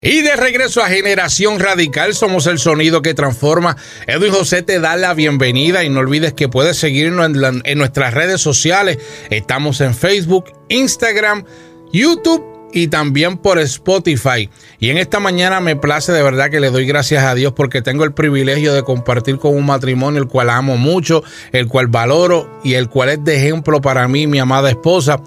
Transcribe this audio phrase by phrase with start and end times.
[0.00, 3.76] Y de regreso a Generación Radical, somos el sonido que transforma.
[4.06, 8.14] Edwin José te da la bienvenida y no olvides que puedes seguirnos en, en, nuestras
[8.14, 8.98] redes sociales.
[9.28, 11.44] Estamos en Facebook, Instagram,
[11.92, 14.48] YouTube y también por Spotify.
[14.78, 17.82] Y en esta mañana me place de verdad que le doy gracias a Dios porque
[17.82, 22.60] tengo el privilegio de compartir con un matrimonio el cual amo mucho, el cual valoro
[22.62, 25.20] y el cual es de ejemplo para mí, mi amada esposa.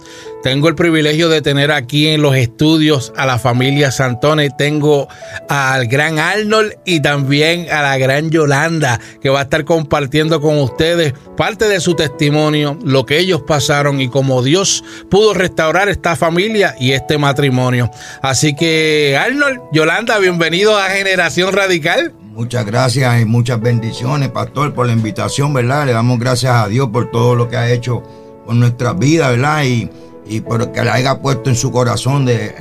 [0.43, 4.49] Tengo el privilegio de tener aquí en los estudios a la familia Santone.
[4.49, 5.07] Tengo
[5.49, 10.57] al gran Arnold y también a la gran Yolanda que va a estar compartiendo con
[10.57, 16.15] ustedes parte de su testimonio, lo que ellos pasaron y cómo Dios pudo restaurar esta
[16.15, 17.91] familia y este matrimonio.
[18.23, 22.13] Así que Arnold, Yolanda, bienvenido a Generación Radical.
[22.33, 25.85] Muchas gracias y muchas bendiciones, pastor, por la invitación, ¿verdad?
[25.85, 28.01] Le damos gracias a Dios por todo lo que ha hecho
[28.45, 29.63] con nuestras vidas, ¿verdad?
[29.65, 29.89] Y
[30.31, 32.55] y por que le haya puesto en su corazón de,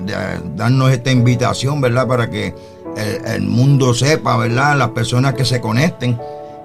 [0.56, 2.04] darnos esta invitación, ¿verdad?
[2.08, 2.52] Para que
[2.96, 4.76] el, mundo sepa, ¿verdad?
[4.76, 6.18] Las personas que se conecten,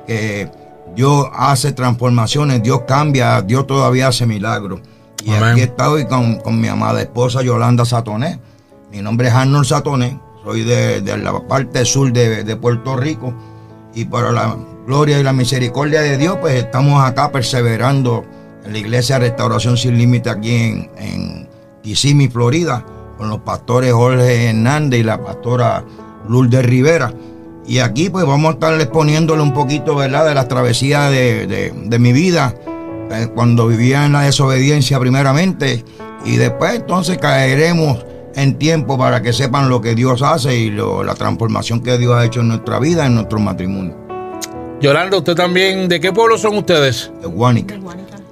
[0.08, 0.50] que
[0.96, 4.82] Dios hace transformaciones, Dios cambia, Dios todavía hace milagros.
[5.24, 8.40] Y aquí estoy con, con, mi amada esposa Yolanda Satoné.
[8.92, 13.32] Mi nombre es Arnold Satoné, soy de, de la parte sur de, de Puerto Rico.
[13.94, 14.58] Y para la
[14.88, 18.26] gloria y la misericordia de Dios, pues estamos acá perseverando
[18.66, 21.48] en la iglesia Restauración Sin Límite aquí en, en
[21.82, 22.86] Kissimmee, Florida,
[23.18, 25.84] con los pastores Jorge Hernández y la pastora
[26.28, 27.14] Lourdes Rivera.
[27.68, 32.14] Y aquí pues vamos a estar exponiéndole un poquito, ¿verdad?, de las travesías de, mi
[32.14, 32.54] vida,
[33.12, 35.84] eh, cuando vivía en la desobediencia primeramente,
[36.26, 41.16] y después entonces caeremos en tiempo para que sepan lo que Dios hace y la
[41.16, 43.96] transformación que Dios ha hecho en nuestra vida, en nuestro matrimonio.
[44.82, 47.12] Yolanda, ¿usted también de qué pueblo son ustedes?
[47.22, 47.76] De Guánica.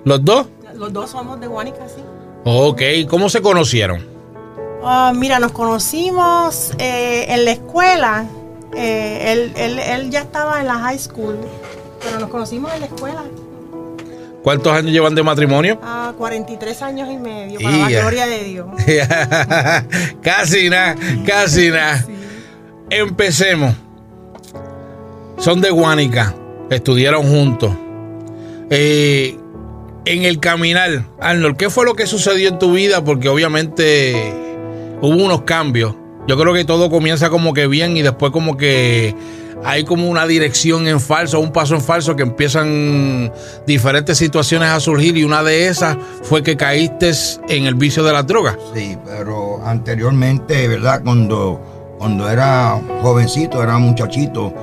[0.06, 0.48] ¿Los dos?
[0.76, 2.02] Los dos somos de Guanica, sí.
[2.46, 4.06] Ok, ¿cómo se conocieron?
[4.84, 8.26] Ah, mira, nos conocimos eh, en la escuela.
[8.76, 11.38] Eh, él, ya estaba en la high school,
[12.04, 13.24] pero nos conocimos en la escuela.
[14.44, 15.80] ¿Cuántos años llevan de matrimonio?
[15.82, 18.68] Ah, 43 años y medio, para la gloria de Dios.
[20.22, 22.06] casi nada, casi nada.
[22.90, 23.74] Empecemos.
[25.38, 26.36] Son de Guanica,
[26.70, 27.72] estudiaron juntos.
[28.70, 29.38] Eh,
[30.06, 33.04] en el caminar, Arnold, ¿qué fue lo que sucedió en tu vida?
[33.04, 34.34] Porque obviamente
[35.02, 35.96] hubo unos cambios.
[36.28, 39.16] Yo creo que todo comienza como que bien y después como que
[39.66, 43.32] hay como una dirección en falso, un paso en falso que empiezan
[43.66, 47.12] diferentes situaciones a surgir y una de esas fue que caíste
[47.50, 48.58] en el vicio de la droga.
[48.74, 51.02] Sí, pero anteriormente, ¿verdad?
[51.04, 54.54] Cuando, cuando era jovencito, era muchachito,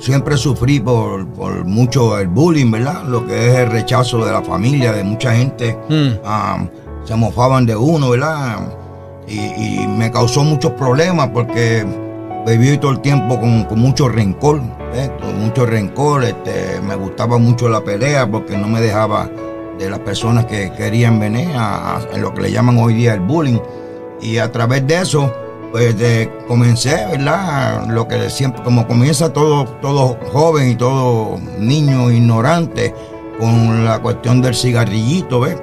[0.00, 1.26] siempre sufrí por,
[1.64, 3.04] mucho el bullying, ¿verdad?
[3.04, 5.76] Lo que es el rechazo de la familia, de mucha gente.
[5.88, 7.06] Mm.
[7.06, 8.58] se mofaban de uno, ¿verdad?
[9.28, 11.84] Y, me causó muchos problemas porque
[12.46, 14.60] viví todo el tiempo con, mucho rencor,
[14.94, 15.10] ¿eh?
[15.20, 16.24] con mucho rencor.
[16.24, 19.28] Este, me gustaba mucho la pelea porque no me dejaba
[19.78, 23.58] de las personas que querían venir a, lo que le llaman hoy día el bullying.
[24.20, 25.32] Y a través de eso,
[25.72, 27.86] pues comencé, ¿verdad?
[27.88, 32.94] Lo que siempre, como comienza todo, todo joven y todo niño ignorante,
[33.40, 35.56] con la cuestión del cigarrillito, ¿ves?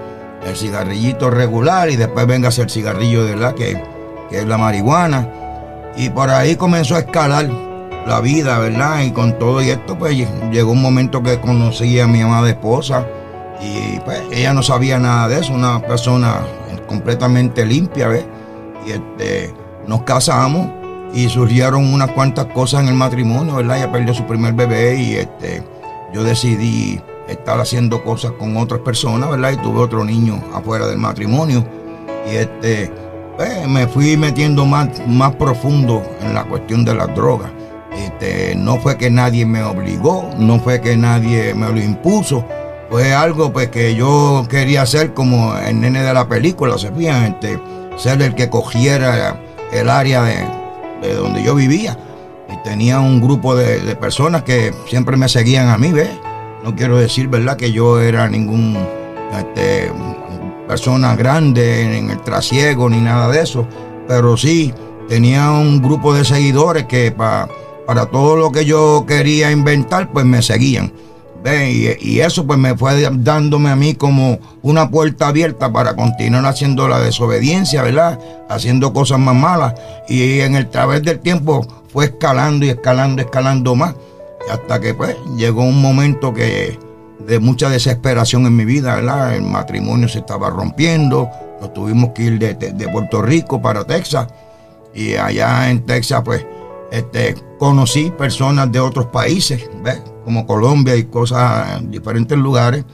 [0.46, 3.54] El cigarrillito regular y después venga el cigarrillo, ¿verdad?
[3.54, 3.82] Que,
[4.30, 5.30] que es la marihuana.
[5.96, 7.48] Y por ahí comenzó a escalar
[8.08, 9.02] la vida, ¿verdad?
[9.04, 10.18] Y con todo y esto, pues
[10.52, 13.06] llegó un momento que conocí a mi amada esposa
[13.62, 16.42] y pues ella no sabía nada de eso, una persona
[16.88, 18.26] completamente limpia, ¿ves?
[18.88, 19.54] Y este
[19.90, 20.68] nos casamos
[21.14, 23.78] y surgieron unas cuantas cosas en el matrimonio, ¿verdad?
[23.78, 25.64] Ella perdió su primer bebé y este,
[26.14, 29.52] yo decidí estar haciendo cosas con otras personas, ¿verdad?
[29.52, 31.66] Y tuve otro niño afuera del matrimonio.
[32.32, 32.92] Y este,
[33.36, 37.50] pues, me fui metiendo más, más profundo en la cuestión de las drogas.
[37.98, 42.46] Este, no fue que nadie me obligó, no fue que nadie me lo impuso,
[42.92, 47.24] fue algo pues que yo quería hacer como el nene de la película, se fijan,
[47.24, 47.60] este,
[47.98, 49.40] ser el que cogiera
[49.72, 51.98] el área de, donde yo vivía.
[52.52, 56.10] Y tenía un grupo de, personas que siempre me seguían a mí, ¿ves?
[56.64, 58.78] No quiero decir, ¿verdad?, que yo era ningún
[59.38, 59.92] este,
[60.68, 63.68] persona grande en el trasiego ni nada de eso,
[64.08, 64.74] pero sí
[65.08, 70.42] tenía un grupo de seguidores que para todo lo que yo quería inventar, pues me
[70.42, 70.92] seguían.
[71.46, 76.88] Y, eso pues me fue dándome a mí como una puerta abierta para continuar haciendo
[76.88, 78.20] la desobediencia, ¿verdad?
[78.50, 79.74] Haciendo cosas más malas.
[80.08, 83.96] Y en el través del tiempo fue escalando y escalando, escalando más.
[84.52, 86.78] Hasta que pues llegó un momento que
[87.26, 89.36] de mucha desesperación en mi vida, ¿verdad?
[89.36, 91.30] El matrimonio se estaba rompiendo,
[91.62, 94.28] nos tuvimos que ir de, de Puerto Rico para Texas.
[94.94, 96.46] Y allá en Texas, pues,
[96.92, 100.02] este, conocí personas de otros países, ¿ves?
[100.24, 102.86] Como Colombia y cosas en diferentes lugares.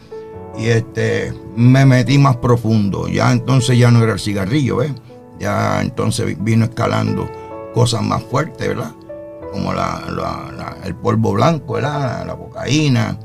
[0.57, 3.07] Y este, me metí más profundo.
[3.07, 4.93] Ya entonces ya no era el cigarrillo, ¿ves?
[5.39, 7.29] Ya entonces vino escalando
[7.73, 8.91] cosas más fuertes, ¿verdad?
[9.51, 9.73] Como
[10.83, 12.25] el polvo blanco, ¿verdad?
[12.25, 13.17] La, cocaína.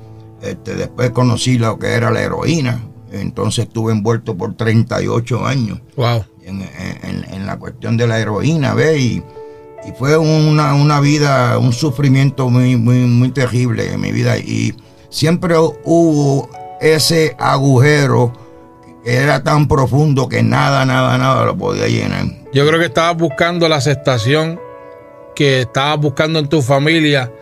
[0.43, 2.81] Este, después conocí lo que era la heroína.
[3.13, 5.81] Entonces estuve envuelto por 38 años.
[5.97, 6.25] Wow.
[6.43, 6.63] En,
[7.03, 8.99] en la cuestión de la heroína, ¿ves?
[8.99, 9.23] Y,
[9.87, 14.39] y fue una, una, vida, un sufrimiento muy, muy, muy terrible en mi vida.
[14.39, 14.75] Y
[15.09, 16.49] siempre hubo
[16.81, 18.33] ese agujero
[19.05, 22.27] que era tan profundo que nada, nada, nada lo podía llenar.
[22.53, 24.61] Yo creo que estabas buscando la aceptación
[25.35, 27.33] que estabas buscando en tu familia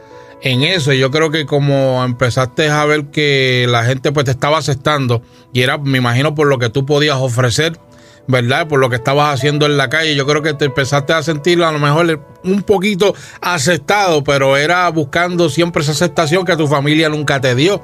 [0.43, 0.93] en eso.
[0.93, 5.63] Yo creo que como empezaste a ver que la gente pues te estaba aceptando y
[5.63, 7.79] era, me imagino, por lo que tú podías ofrecer
[8.29, 8.69] ¿verdad?
[8.69, 10.15] Por lo que estabas haciendo en la calle.
[10.15, 14.89] Yo creo que te empezaste a sentir a lo mejor un poquito aceptado, pero era
[14.91, 17.83] buscando siempre esa aceptación que tu familia nunca te dio.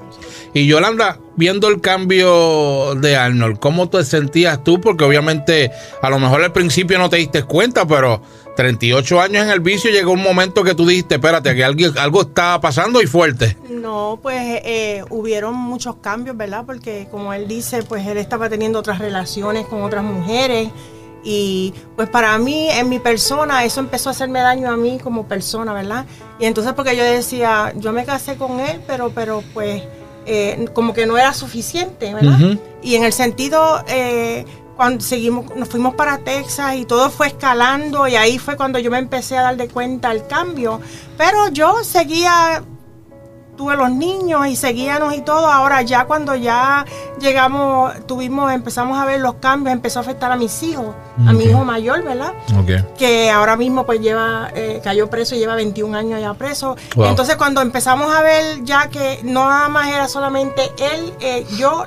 [0.52, 4.80] Y Yolanda, viendo el cambio de Arnold, ¿cómo te sentías tú?
[4.80, 8.22] Porque obviamente a lo mejor al principio no te diste cuenta, pero
[8.54, 12.22] 38 años en el vicio llegó un momento que tú dijiste, espérate, que algo, algo
[12.22, 13.56] está pasando y fuerte.
[13.68, 16.64] No, pues eh, hubieron muchos cambios, ¿verdad?
[16.64, 20.68] Porque como él dice, pues él estaba teniendo otras relaciones con otras mujeres.
[21.24, 25.26] Y pues para mí, en mi persona, eso empezó a hacerme daño a mí como
[25.26, 26.04] persona, ¿verdad?
[26.38, 29.82] Y entonces porque yo decía, yo me casé con él, pero, pero pues
[30.26, 32.58] eh, como que no era suficiente, ¿verdad?
[32.82, 34.44] Y en el sentido, eh,
[34.76, 38.90] cuando seguimos, nos fuimos para Texas y todo fue escalando y ahí fue cuando yo
[38.90, 40.80] me empecé a dar de cuenta el cambio.
[41.16, 42.62] Pero yo seguía
[43.56, 45.46] tuve los niños y seguíamos y todo.
[45.46, 46.84] Ahora ya cuando ya
[47.20, 50.94] llegamos, tuvimos, empezamos a ver los cambios, empezó a afectar a mis hijos,
[51.26, 52.32] a mi hijo mayor, ¿verdad?
[52.98, 56.76] Que ahora mismo pues lleva, eh, cayó preso y lleva 21 años ya preso.
[56.96, 61.84] Entonces cuando empezamos a ver ya que no nada más era solamente él, eh, yo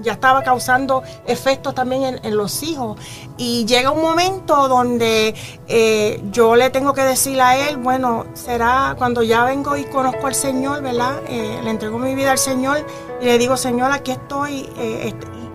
[0.00, 2.98] ya estaba causando efectos también en, los hijos.
[3.36, 5.34] Y llega un momento donde
[5.68, 10.26] eh, yo le tengo que decir a él, bueno, será cuando ya vengo y conozco
[10.26, 11.20] al Señor, ¿verdad?
[11.28, 12.84] Le entrego mi vida al Señor
[13.20, 14.68] y le digo, Señor, aquí estoy.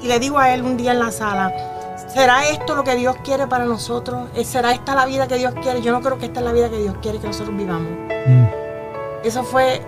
[0.01, 1.72] Y le digo a él un día en la sala,
[2.13, 4.29] ¿será esto lo que Dios quiere para nosotros?
[4.43, 5.81] ¿Será esta la vida que Dios quiere?
[5.81, 7.89] Yo no creo que esta es la vida que Dios quiere que nosotros vivamos.
[8.27, 8.45] Mm.
[9.23, 9.81] Eso fue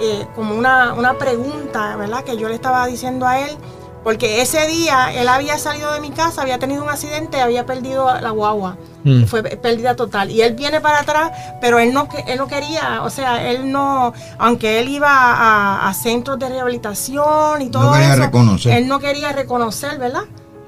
[0.00, 2.22] eh, como una, una pregunta, ¿verdad?
[2.22, 3.56] Que yo le estaba diciendo a él,
[4.04, 8.06] porque ese día él había salido de mi casa, había tenido un accidente, había perdido
[8.20, 8.76] la guagua.
[9.02, 9.24] Mm.
[9.24, 10.30] Fue pérdida total.
[10.30, 14.12] Y él viene para atrás, pero él no, él no quería, o sea, él no,
[14.38, 18.76] aunque él iba a, centros de rehabilitación y todo eso, reconocer.
[18.76, 20.22] él no quería reconocer, ¿verdad?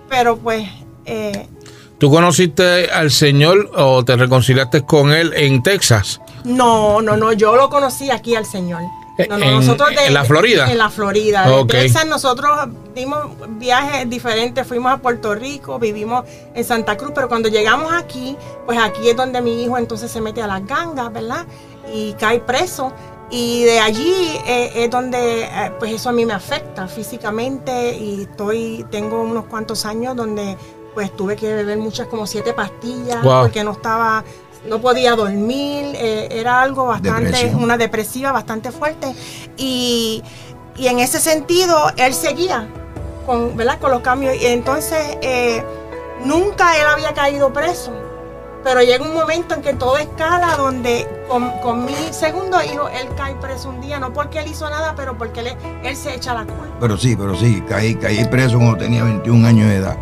[0.09, 0.69] Pero pues...
[1.09, 1.47] Eh,
[1.99, 6.21] ¿Tú conociste al Señor o te reconciliaste con él en Texas?
[6.45, 8.83] No, no, no, yo lo conocí aquí al Señor.
[9.29, 10.71] No, no, en, nosotros en la Florida.
[10.71, 11.49] En la Florida.
[11.49, 12.51] De Texas nosotros
[12.95, 13.19] dimos
[13.59, 16.25] viajes diferentes, fuimos a Puerto Rico, vivimos
[16.55, 20.21] en Santa Cruz, pero cuando llegamos aquí, pues aquí es donde mi hijo entonces se
[20.21, 21.47] mete a las gangas, ¿verdad?
[21.93, 22.93] Y cae preso.
[23.31, 24.15] Y de allí
[24.47, 29.47] eh, es donde, eh, pues eso a mí me afecta físicamente y estoy, tengo unos
[29.47, 30.57] cuantos años donde
[30.99, 34.25] pues tuve que beber muchas, como siete pastillas, porque no estaba
[34.69, 39.15] no podía dormir, eh, era algo bastante, una depresiva bastante fuerte.
[39.57, 40.25] Y,
[40.77, 42.67] en ese sentido, él seguía
[43.27, 43.79] con, ¿verdad?
[43.79, 44.43] con los cambios.
[44.43, 45.63] Y entonces, eh,
[46.25, 47.93] nunca él había caído preso.
[48.65, 53.37] Pero llega un momento en que todo escala donde con, mi segundo hijo él cae
[53.37, 56.41] preso un día, no porque él hizo nada, pero porque él, él se echa la
[56.41, 56.77] culpa.
[56.81, 59.97] Pero sí, pero sí, caí, caí preso cuando tenía 21 años de edad.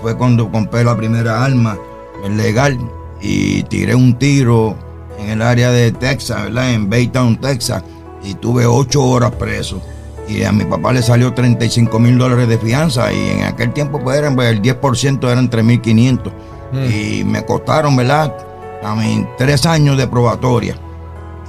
[0.00, 1.76] Fue cuando compré la primera arma,
[2.24, 2.78] el legal,
[3.20, 4.76] y tiré un tiro
[5.18, 6.72] en el área de Texas, ¿verdad?
[6.72, 7.82] En Baytown, Texas,
[8.22, 9.80] y tuve ocho horas preso.
[10.28, 13.98] Y a mi papá le salió 35 mil dólares de fianza y en aquel tiempo
[14.00, 16.32] pues, eran, pues, el 10% eran 3.500.
[16.72, 16.92] Mm.
[16.92, 18.32] Y me costaron, ¿verdad?
[18.82, 20.76] A mí tres años de probatoria.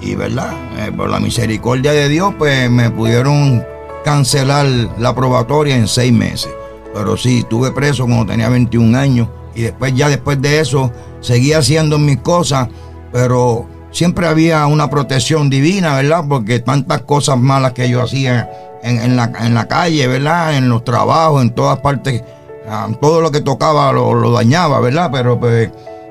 [0.02, 0.52] Y, ¿verdad?
[0.80, 3.64] Eh, por la misericordia de Dios, pues me pudieron
[4.04, 4.66] cancelar
[4.98, 6.52] la probatoria en seis meses.
[6.94, 11.60] Pero sí, estuve preso cuando tenía 21 años y después ya después de eso seguía
[11.60, 12.70] haciendo mis cosas,
[13.12, 16.26] pero siempre había una protección divina, ¿verdad?
[16.28, 18.50] Porque tantas cosas malas que yo hacía
[18.84, 20.56] en, la, calle, ¿verdad?
[20.58, 22.24] En los trabajos, en todas partes,
[22.68, 25.10] ah, todo lo que tocaba lo, dañaba, ¿verdad?
[25.12, 25.70] Pero pues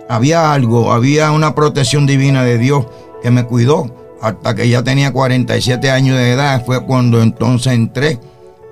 [0.08, 2.86] había algo, había una protección divina de Dios
[3.22, 3.90] que me cuidó
[4.22, 8.20] hasta que ya tenía 47 años de edad, fue cuando entonces entré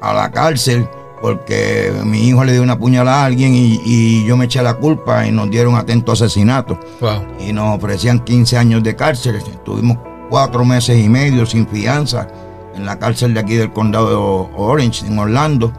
[0.03, 0.87] a la cárcel
[1.21, 4.75] porque mi hijo le dio una puñalada a alguien y, y yo me eché la
[4.75, 6.79] culpa y nos dieron atento asesinato.
[7.01, 7.23] Wow.
[7.41, 9.37] Y nos ofrecían 15 años de cárcel.
[9.37, 9.99] Estuvimos
[10.31, 12.29] cuatro meses y medio sin fianza
[12.75, 15.73] en la cárcel de aquí del condado de Orange, en Orlando.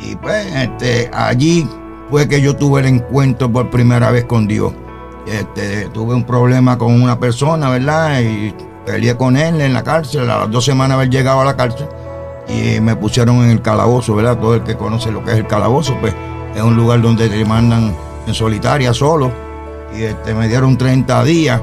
[0.00, 1.68] Y pues este, allí
[2.10, 4.72] fue que yo tuve el encuentro por primera vez con Dios.
[5.26, 8.20] Este, tuve un problema con una persona, ¿verdad?
[8.20, 10.28] Y peleé con él en la cárcel.
[10.30, 11.86] A las dos semanas haber llegado a la cárcel
[12.50, 14.38] y me pusieron en el calabozo, ¿verdad?
[14.38, 16.14] Todo el que conoce lo que es el calabozo, pues
[16.54, 17.94] es un lugar donde te mandan
[18.26, 19.30] en solitaria solo.
[19.96, 21.62] Y este, me dieron 30 días.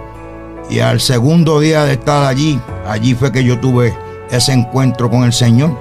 [0.69, 3.95] Y al segundo día de estar allí, allí fue que yo tuve
[4.29, 5.77] ese encuentro con el Señor.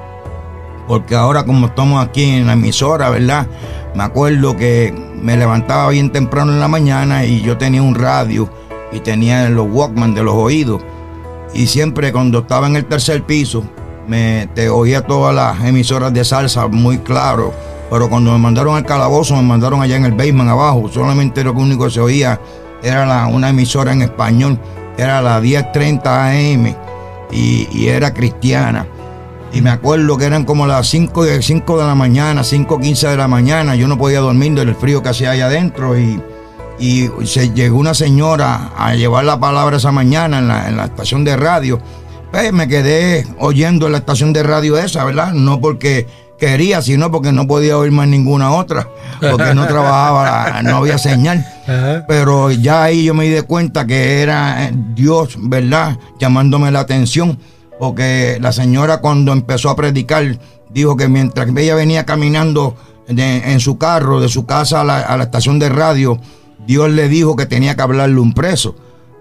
[0.87, 3.47] Porque ahora como estamos aquí en la emisora, ¿verdad?
[3.95, 8.49] Me acuerdo que me levantaba bien temprano en la mañana y yo tenía un radio
[8.93, 10.83] y tenía los Walkman de los oídos.
[11.55, 13.65] Y siempre cuando estaba en el tercer piso,
[14.07, 17.53] me te oía todas las emisoras de salsa muy claro.
[17.91, 20.89] Pero cuando me mandaron al calabozo, me mandaron allá en el basement abajo.
[20.93, 22.41] Solamente lo único que se oía
[22.83, 24.59] era la, una emisora en español.
[24.99, 26.75] Era la 1030 AM
[27.31, 28.87] y, y era cristiana.
[29.53, 33.09] Y me acuerdo que eran como las 5 de, 5 de la mañana, 5 15
[33.09, 33.77] de la mañana.
[33.77, 35.99] Yo no podía dormir del frío que hacía allá adentro.
[35.99, 36.21] Y,
[37.25, 41.81] se llegó una señora a llevar la palabra esa mañana en la estación de radio.
[42.31, 45.33] Pues me quedé oyendo la estación de radio esa, ¿verdad?
[45.33, 46.07] No porque
[46.39, 48.89] quería, sino porque no podía oír más ninguna otra,
[49.21, 51.47] porque no trabajaba, no había señal.
[52.09, 55.99] Pero ya ahí yo me di cuenta que era Dios, ¿verdad?
[56.19, 57.39] Llamándome la atención,
[57.79, 60.39] porque la señora cuando empezó a predicar
[60.71, 62.77] dijo que mientras ella venía caminando
[63.09, 66.21] de, en su carro, de su casa a la, a la estación de radio,
[66.67, 68.77] Dios le dijo que tenía que hablarle un preso.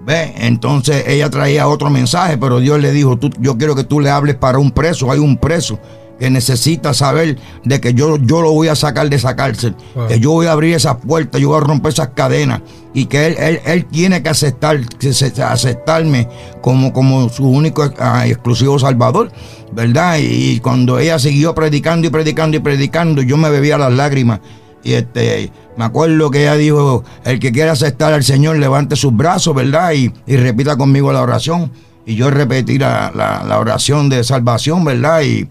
[0.06, 0.34] ¿Ve?
[0.38, 4.10] Entonces ella traía otro mensaje, pero Dios le dijo, tú, yo quiero que tú le
[4.12, 5.80] hables para un preso, hay un preso
[6.20, 10.08] que necesita saber de que yo, yo lo voy a sacar de esa cárcel, Wow.
[10.08, 12.62] que yo voy a abrir esas puertas, yo voy a romper esas cadenas
[12.94, 16.30] y que él, él, él tiene que aceptar, que se- aceptarme
[16.62, 19.32] como, como su único ah, exclusivo salvador,
[19.74, 20.18] ¿verdad?
[20.22, 24.40] Y cuando ella siguió predicando y predicando y predicando, yo me bebía las lágrimas.
[24.84, 29.16] Y este, me acuerdo que ella dijo, el que quiera aceptar al Señor, levante sus
[29.16, 29.92] brazos, ¿verdad?
[29.94, 31.72] Y, repita conmigo la oración.
[32.06, 35.22] Y yo repetí la, oración de salvación, ¿verdad?
[35.24, 35.48] Y,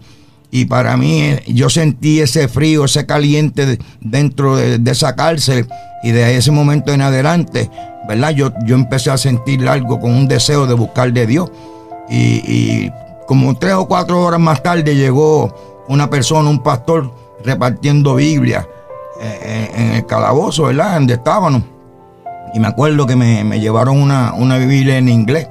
[0.49, 5.67] y para mí, eh, yo sentí ese frío, ese caliente de- dentro de, esa cárcel.
[6.03, 7.69] Y de ese momento en adelante,
[8.07, 8.31] ¿verdad?
[8.31, 11.51] Yo, yo empecé a sentir algo con un deseo de buscar de Dios.
[12.09, 12.89] Y,
[13.27, 17.11] como tres o cuatro horas más tarde llegó una persona, un pastor,
[17.43, 18.67] repartiendo Biblia
[19.21, 20.95] en, en el calabozo, ¿verdad?
[20.95, 21.63] Donde estábamos.
[22.53, 25.47] Y me acuerdo que me, me llevaron una, una Biblia en inglés.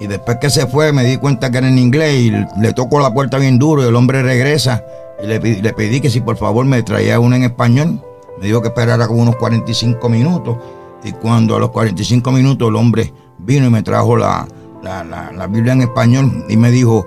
[0.00, 2.30] Y después que se fue me di cuenta que era en inglés y
[2.60, 4.82] le tocó la puerta bien duro y el hombre regresa.
[5.22, 8.00] Y le, le pedí que si por favor me traía una en español.
[8.40, 10.56] Me dijo que esperara como unos 45 minutos.
[11.04, 14.46] Y cuando a los 45 minutos el hombre vino y me trajo la,
[14.82, 17.06] la, la- la Biblia en español y me dijo,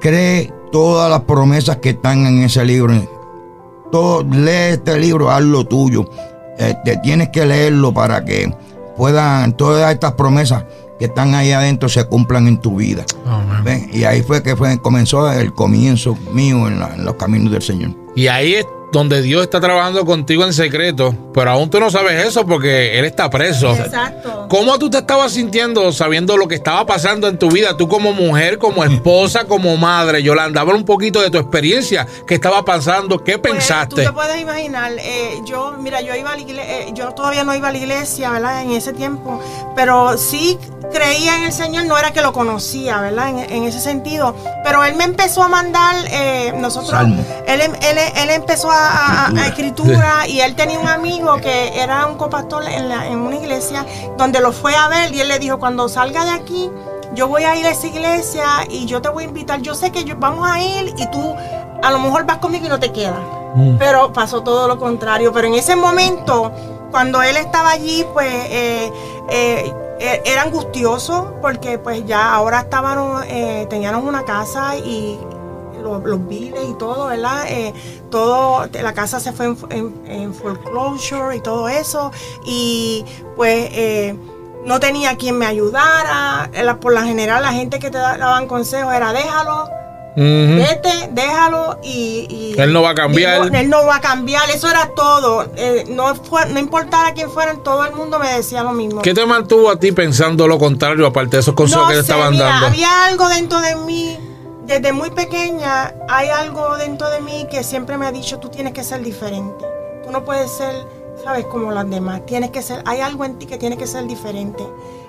[0.00, 2.94] cree todas las promesas que están en ese libro.
[3.94, 6.04] Todo, lee este libro, haz lo tuyo.
[6.58, 8.52] Este, tienes que leerlo para que
[8.96, 10.64] puedan todas estas promesas
[10.98, 13.04] que están ahí adentro se cumplan en tu vida.
[13.62, 13.84] ¿Ves?
[13.94, 17.62] Y ahí fue que fue, comenzó el comienzo mío en, la- en los caminos del
[17.62, 17.92] Señor.
[18.16, 22.24] Y ahí es donde Dios está trabajando contigo en secreto, pero aún tú no sabes
[22.24, 23.72] eso porque Él está preso.
[23.74, 24.46] Exacto.
[24.48, 27.76] ¿Cómo tú te estabas sintiendo sabiendo lo que estaba pasando en tu vida?
[27.76, 32.34] Tú como mujer, como esposa, como madre, Yolanda, habla un poquito de tu experiencia, qué
[32.34, 33.96] estaba pasando, qué Pues, pensaste.
[33.96, 37.52] tú te puedes imaginar, eh, yo, mira, yo iba a la iglesia, yo todavía no
[37.52, 38.62] iba a la iglesia, ¿verdad?
[38.62, 39.40] En ese tiempo,
[39.74, 40.56] pero sí
[40.92, 43.30] creía en el Señor, no era que lo conocía, ¿verdad?
[43.30, 47.24] En, en ese sentido, pero Él me empezó a mandar, eh, nosotros, Salmo.
[47.48, 51.36] él, em- él, él empezó a, a- a- a escritura y él tenía un amigo
[51.36, 53.84] que era un copastor en, la- en una iglesia
[54.16, 56.70] donde lo fue a ver y él le dijo, cuando salga de aquí,
[57.14, 59.90] yo voy a ir a esa iglesia y yo te voy a invitar, yo sé
[59.92, 61.34] que yo- vamos a ir y tú
[61.82, 63.18] a lo mejor vas conmigo y no te quedas.
[63.78, 65.32] Pero pasó todo lo contrario.
[65.32, 66.50] Pero en ese momento,
[66.90, 68.90] cuando él estaba allí, pues eh,
[69.30, 75.20] eh, eh, era angustioso porque pues ya ahora estaban, eh, teníamos una casa y
[75.84, 77.44] lo- los biles y todo, ¿verdad?
[77.48, 77.72] Eh,
[78.10, 82.10] todo, la casa se fue en, en- en foreclosure y todo eso.
[82.44, 83.04] Y
[83.36, 84.16] pues eh,
[84.64, 86.50] no tenía quien me ayudara.
[86.52, 89.68] La- Por la general, la gente que te da- daban consejos era déjalo,
[90.16, 93.42] vete, déjalo y, y- Él no va a cambiar.
[93.44, 95.50] Digo, él no va a cambiar, eso era todo.
[95.56, 99.02] Eh, no, fue, no importara quién fueran, todo el mundo me decía lo mismo.
[99.02, 102.00] ¿Qué te mantuvo a ti pensando lo contrario, aparte de esos consejos no que te
[102.00, 102.66] estaban mira, dando?
[102.68, 104.18] había algo dentro de mí
[104.66, 108.72] desde muy pequeña hay algo dentro de mí que siempre me ha dicho, tú tienes
[108.72, 109.64] que ser diferente.
[110.02, 110.74] Tú no puedes ser,
[111.22, 112.24] sabes, como las demás.
[112.26, 114.66] Tienes que ser, hay algo en ti que tiene que ser diferente.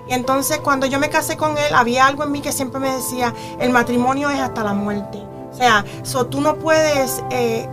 [0.08, 2.90] Y entonces cuando yo me casé con él, había algo en mí que siempre me
[2.90, 5.18] decía, el matrimonio es hasta la muerte.
[5.50, 5.84] O sea,
[6.30, 7.66] tú no puedes eh,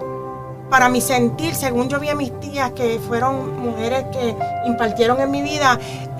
[0.69, 4.35] para mi sentir, según yo vi a mis tías que fueron mujeres que
[4.65, 5.77] impartieron en mi vida,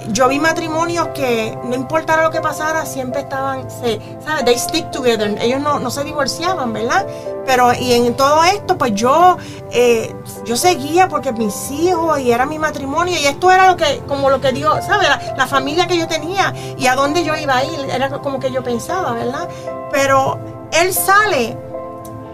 [0.10, 4.46] yo vi matrimonios que no importara lo que pasara, siempre estaban, se, ¿sabes?
[4.46, 5.36] They stick together.
[5.42, 7.06] Ellos no, se divorciaban, ¿verdad?
[7.46, 9.38] Pero y en todo esto, pues yo,
[9.72, 10.14] eh,
[10.46, 14.30] yo seguía porque mis hijos y era mi matrimonio y esto era lo que, como
[14.30, 15.10] lo que Dios, ¿sabes?
[15.10, 18.40] La, la familia que yo tenía y a dónde yo iba a ir, era como
[18.40, 19.48] que yo pensaba, ¿verdad?
[19.92, 20.40] Pero
[20.72, 21.58] él sale,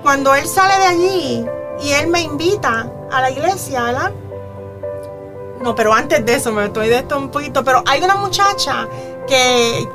[0.02, 1.46] cuando él sale de allí,
[1.82, 4.12] y él me invita a la iglesia, ¿verdad?
[5.62, 8.88] No, pero antes de eso, me estoy de esto un poquito, pero hay una muchacha
[9.28, 9.88] que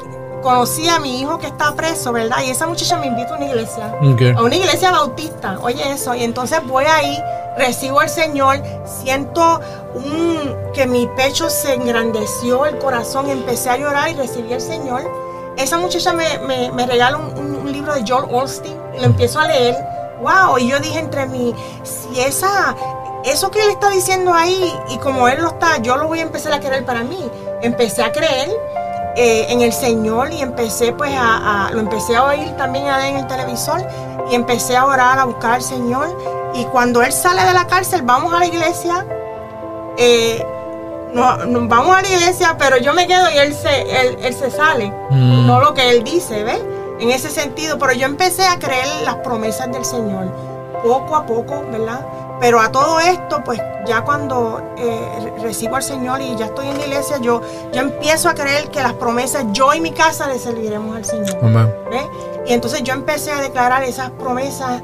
[0.45, 2.37] conocía a mi hijo que está preso, ¿verdad?
[2.47, 3.97] Y esa muchacha me invita a una iglesia,
[4.37, 7.19] a una iglesia bautista, oye eso, y entonces voy ahí,
[7.57, 9.61] recibo al Señor, siento
[9.95, 15.03] un, que mi pecho se engrandeció, el corazón, empecé a llorar y recibí al Señor.
[15.57, 16.39] Esa muchacha me,
[16.73, 19.77] me, regala un, un libro de Joel Olstein, lo empiezo a leer.
[20.21, 22.75] Wow, y yo dije entre mí, si esa,
[23.25, 26.23] eso que él está diciendo ahí, y como él lo está, yo lo voy a
[26.23, 27.31] empezar a querer para mí.
[27.63, 28.51] Empecé a creer
[29.17, 33.27] eh, en el Señor y empecé pues a, lo empecé a oír también en el
[33.27, 33.87] televisor
[34.31, 36.17] y empecé a orar, a buscar al Señor.
[36.55, 39.07] Y cuando él sale de la cárcel, vamos a la iglesia.
[39.97, 40.45] Eh,
[41.13, 41.37] no,
[41.69, 44.93] vamos a la iglesia, pero yo me quedo y él se, él, se sale.
[45.11, 45.47] Mm.
[45.47, 46.61] No lo que él dice, ¿ves?
[46.99, 50.33] en ese sentido, pero yo empecé a creer las promesas del Señor,
[50.83, 52.01] poco a poco, ¿verdad?
[52.41, 56.79] Pero a todo esto, pues ya cuando eh, recibo al Señor y ya estoy en
[56.79, 57.41] la iglesia, yo,
[57.73, 61.39] yo empiezo a creer que las promesas, yo y mi casa le serviremos al Señor.
[61.91, 62.01] ¿ve?
[62.47, 64.83] Y entonces yo empecé a declarar esas promesas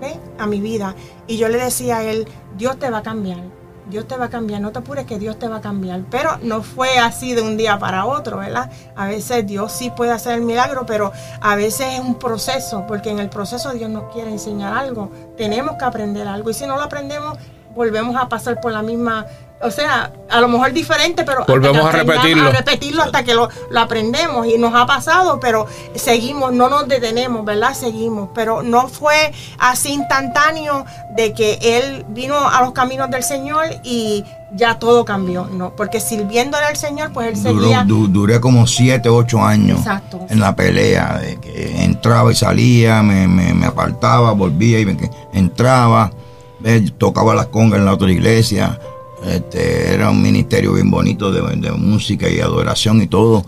[0.00, 0.18] ¿ve?
[0.38, 0.94] a mi vida.
[1.26, 2.26] Y yo le decía a él,
[2.56, 3.57] Dios te va a cambiar
[3.90, 6.02] Dios te va a cambiar, no te apures que Dios te va a cambiar.
[6.10, 8.70] Pero no fue así de un día para otro, ¿verdad?
[8.96, 13.10] A veces Dios sí puede hacer el milagro, pero a veces es un proceso, porque
[13.10, 15.10] en el proceso Dios nos quiere enseñar algo.
[15.36, 17.38] Tenemos que aprender algo y si no lo aprendemos,
[17.74, 19.26] volvemos a pasar por la misma
[19.60, 22.48] o sea, a lo mejor diferente, pero volvemos a repetirlo.
[22.48, 25.66] A repetirlo hasta que lo, aprendemos y nos ha pasado, pero
[25.96, 27.74] seguimos, no nos detenemos, ¿verdad?
[27.74, 30.84] Seguimos, pero no fue así instantáneo
[31.16, 35.74] de que él vino a los caminos del Señor y ya todo cambió, ¿no?
[35.74, 37.84] Porque sirviéndole al Señor, pues él seguía...
[37.84, 39.80] duré como siete, ocho años
[40.28, 44.96] en la pelea, de que entraba y salía, me, me, apartaba, volvía y me,
[45.32, 46.12] entraba,
[46.96, 48.78] tocaba las congas en la otra iglesia
[49.24, 53.44] este, era un ministerio bien bonito de, música y adoración y todo,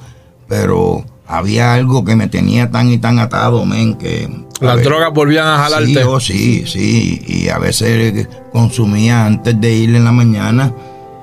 [0.49, 4.29] pero había algo que me tenía tan y tan atado, men, que...
[4.61, 5.95] Las drogas volvían a jalarte.
[5.95, 10.75] Sí, oh, sí, sí, y a veces consumía antes de ir en la mañana,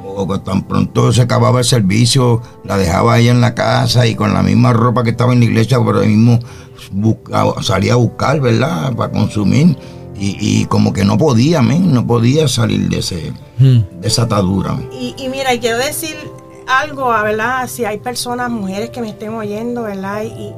[0.03, 4.33] o tan pronto se acababa el servicio, la dejaba ahí en la casa y con
[4.33, 6.39] la misma ropa que estaba en la iglesia, pero mismo
[7.61, 9.77] salía a buscar, ¿verdad?, para consumir
[10.19, 14.01] y, como que no podía, men, no podía salir de, ese, hmm.
[14.01, 14.77] de esa atadura.
[14.91, 16.15] Y, y mira, y quiero decir
[16.67, 17.67] algo, ¿verdad?
[17.67, 20.23] Si hay personas, mujeres que me estén oyendo, ¿verdad?
[20.23, 20.53] Y,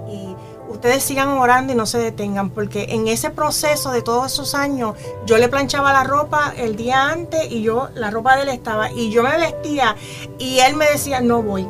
[0.70, 4.96] ustedes sigan orando y no se detengan, porque en ese proceso de todos esos años,
[5.26, 8.90] yo le planchaba la ropa el día antes y yo, la ropa de él estaba,
[8.90, 9.98] y yo me vestía
[10.38, 11.68] y él me decía, no voy.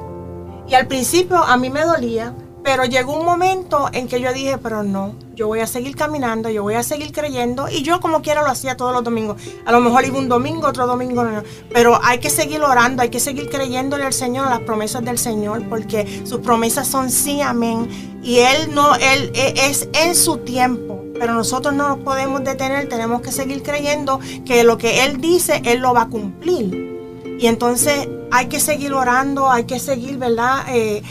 [0.68, 2.36] Y al principio a mí me dolía,
[2.72, 6.50] pero llegó un momento en que yo dije, pero no, yo voy a seguir caminando,
[6.50, 7.68] yo voy a seguir creyendo.
[7.68, 9.42] Y yo como quiera lo hacía todos los domingos.
[9.66, 11.42] A lo mejor iba un domingo, otro domingo no.
[11.74, 15.18] Pero hay que seguir orando, hay que seguir creyéndole al Señor, a las promesas del
[15.18, 17.90] Señor, porque sus promesas son sí, amén.
[18.22, 21.04] Y Él no, Él e, es en su tiempo.
[21.20, 25.64] Pero nosotros no nos podemos detener, tenemos que seguir creyendo que lo que Él dice,
[25.66, 27.00] Él lo va a cumplir.
[27.40, 30.66] Y entonces hay que seguir orando, hay que seguir, ¿verdad?
[30.70, 31.02] Eh,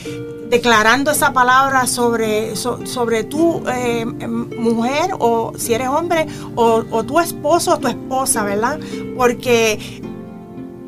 [0.48, 7.20] declarando esa palabra sobre, sobre tu eh, mujer o si eres hombre o, o tu
[7.20, 8.78] esposo o tu esposa, ¿verdad?
[9.16, 10.02] Porque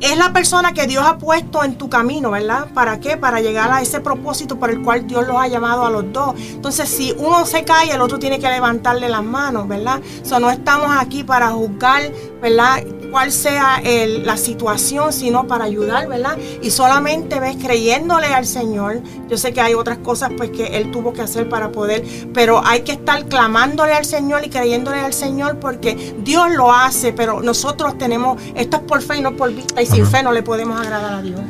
[0.01, 2.67] es la persona que Dios ha puesto en tu camino, ¿verdad?
[2.73, 3.17] ¿Para qué?
[3.17, 6.35] Para llegar a ese propósito por el cual Dios los ha llamado a los dos.
[6.37, 10.01] Entonces, si uno se cae, el otro tiene que levantarle las manos, ¿verdad?
[10.31, 12.11] O no estamos aquí para juzgar,
[12.41, 12.83] ¿verdad?
[13.11, 16.37] cuál sea la situación, sino para ayudar, ¿verdad?
[16.61, 19.01] Y solamente ves creyéndole al Señor.
[19.29, 22.65] Yo sé que hay otras cosas pues que Él tuvo que hacer para poder, pero
[22.65, 27.41] hay que estar clamándole al Señor y creyéndole al Señor porque Dios lo hace, pero
[27.41, 30.79] nosotros tenemos, esto es por fe y no por vista, sin fe no le podemos
[30.79, 31.41] agradar a Dios.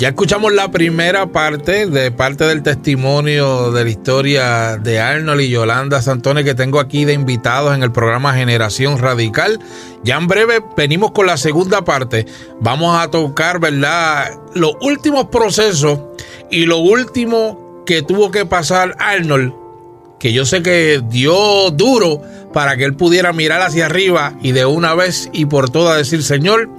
[0.00, 5.50] Ya escuchamos la primera parte de parte del testimonio de la historia de Arnold y
[5.50, 9.60] Yolanda Santone que tengo aquí de invitados en el programa Generación Radical.
[10.02, 12.24] Ya en breve venimos con la segunda parte.
[12.60, 14.30] Vamos a tocar, ¿verdad?
[14.54, 16.00] Los últimos procesos
[16.50, 19.52] y lo último que tuvo que pasar Arnold,
[20.18, 22.22] que yo sé que dio duro
[22.54, 26.22] para que él pudiera mirar hacia arriba y de una vez y por todas decir,
[26.22, 26.70] Señor,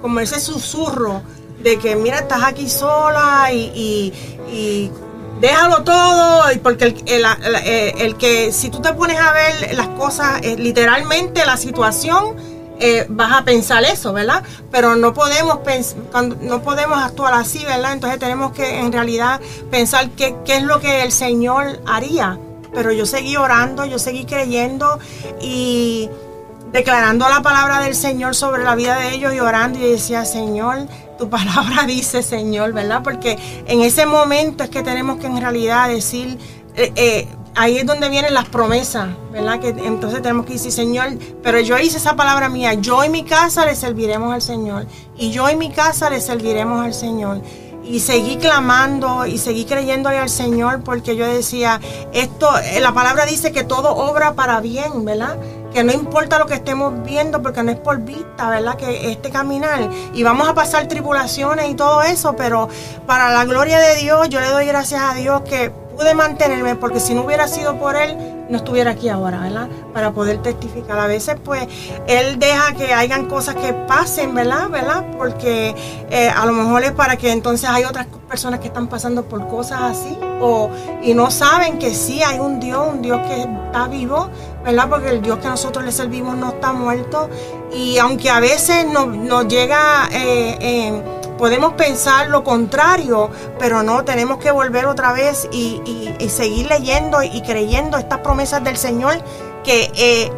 [0.00, 1.22] como ese susurro
[1.62, 4.92] de que, mira, estás aquí sola y, y, y
[5.40, 9.88] déjalo todo, porque el, el, el, el, que si tú te pones a ver las
[9.88, 12.36] cosas, eh, literalmente la situación
[12.80, 14.42] eh, vas a pensar eso, ¿verdad?
[14.70, 15.60] Pero no podemos
[16.40, 17.92] no podemos actuar así, ¿verdad?
[17.92, 22.38] Entonces tenemos que en realidad pensar qué, qué es lo que el Señor haría.
[22.74, 24.98] Pero yo seguí orando, yo seguí creyendo
[25.40, 26.08] y
[26.72, 30.88] declarando la palabra del Señor sobre la vida de ellos y orando y decía, Señor,
[31.16, 33.02] tu palabra dice, Señor, ¿verdad?
[33.02, 36.36] Porque en ese momento es que tenemos que en realidad decir,
[36.74, 39.60] eh, eh, ahí es donde vienen las promesas, ¿verdad?
[39.60, 41.10] Que entonces tenemos que decir, Señor,
[41.42, 45.30] pero yo hice esa palabra mía, yo y mi casa le serviremos al Señor, y
[45.30, 47.40] yo y mi casa le serviremos al Señor.
[47.84, 51.80] Y seguí clamando y seguí creyéndole al Señor porque yo decía,
[52.12, 55.36] esto, eh, la palabra dice que todo obra para bien, ¿verdad?
[55.72, 58.76] Que no importa lo que estemos viendo porque no es por vista, ¿verdad?
[58.76, 62.68] Que este caminar y vamos a pasar tribulaciones y todo eso, pero
[63.06, 67.00] para la gloria de Dios yo le doy gracias a Dios que pude mantenerme porque
[67.00, 68.16] si no hubiera sido por él,
[68.48, 69.68] no estuviera aquí ahora, ¿verdad?
[69.92, 70.98] Para poder testificar.
[70.98, 71.66] A veces, pues,
[72.06, 74.68] él deja que hayan cosas que pasen, ¿verdad?
[74.68, 75.04] ¿verdad?
[75.16, 75.74] Porque
[76.10, 79.46] eh, a lo mejor es para que entonces hay otras personas que están pasando por
[79.48, 80.70] cosas así o,
[81.02, 84.28] y no saben que sí hay un Dios, un Dios que está vivo,
[84.64, 84.88] ¿verdad?
[84.88, 87.28] Porque el Dios que nosotros le servimos no está muerto.
[87.72, 90.08] Y aunque a veces nos, nos llega...
[90.12, 91.02] Eh, eh,
[91.38, 95.80] podemos pensar lo contrario, pero no, tenemos que volver otra vez y,
[96.28, 99.22] seguir leyendo y creyendo estas promesas del Señor
[99.62, 100.32] que eh,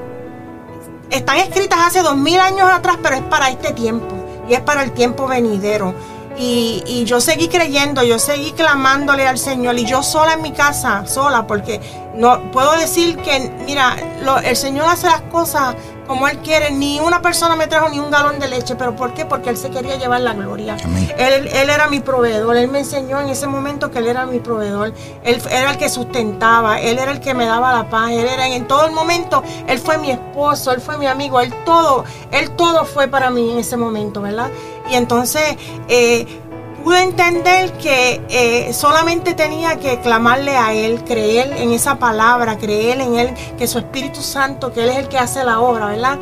[1.11, 4.15] están escritas hace dos mil años atrás, pero es para este tiempo
[4.49, 5.95] y es para el tiempo venidero.
[6.39, 11.07] Y, yo seguí creyendo, yo seguí clamándole al Señor y yo sola en mi casa,
[11.07, 11.81] sola, porque
[12.15, 13.97] no puedo decir que, mira,
[14.45, 15.75] el Señor hace las cosas
[16.07, 16.71] como Él quiere.
[16.71, 18.77] Ni una persona me trajo ni un galón de leche.
[18.77, 19.25] ¿Pero por qué?
[19.25, 20.77] Porque Él se quería llevar la gloria.
[21.19, 22.57] Él, él, era mi proveedor.
[22.57, 24.93] Él me enseñó en ese momento que Él era mi proveedor.
[25.23, 26.81] Él era el que sustentaba.
[26.81, 28.11] Él era el que me daba la paz.
[28.11, 29.43] Él era en todo el momento.
[29.67, 30.73] Él fue mi esposo.
[30.73, 31.41] Él fue mi amigo.
[31.41, 32.05] Él todo.
[32.31, 34.51] Él todo fue para mí en ese momento, ¿verdad?
[34.91, 35.57] Y entonces...
[35.89, 36.43] Eh,
[36.87, 43.01] pude entender que eh, solamente tenía que clamarle a Él, creer en esa palabra, creer
[43.01, 46.17] en Él, que su Espíritu Santo, que Él es el que hace la obra, ¿verdad?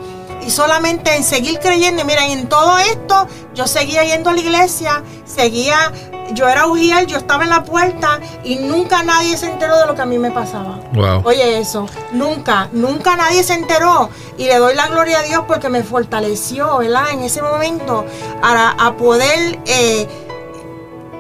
[0.46, 2.03] y solamente en seguir creyendo.
[2.03, 5.92] Y miren, en todo esto yo seguía yendo a la iglesia, seguía,
[6.33, 9.94] yo era ujiel, yo estaba en la puerta y nunca nadie se enteró de lo
[9.94, 10.81] que a mí me pasaba.
[10.94, 11.22] Wow.
[11.24, 14.09] Oye eso, nunca, nunca nadie se enteró.
[14.38, 17.11] Y le doy la gloria a Dios porque me fortaleció, ¿verdad?
[17.12, 18.05] En ese momento
[18.42, 19.59] a, a poder...
[19.66, 20.09] Eh,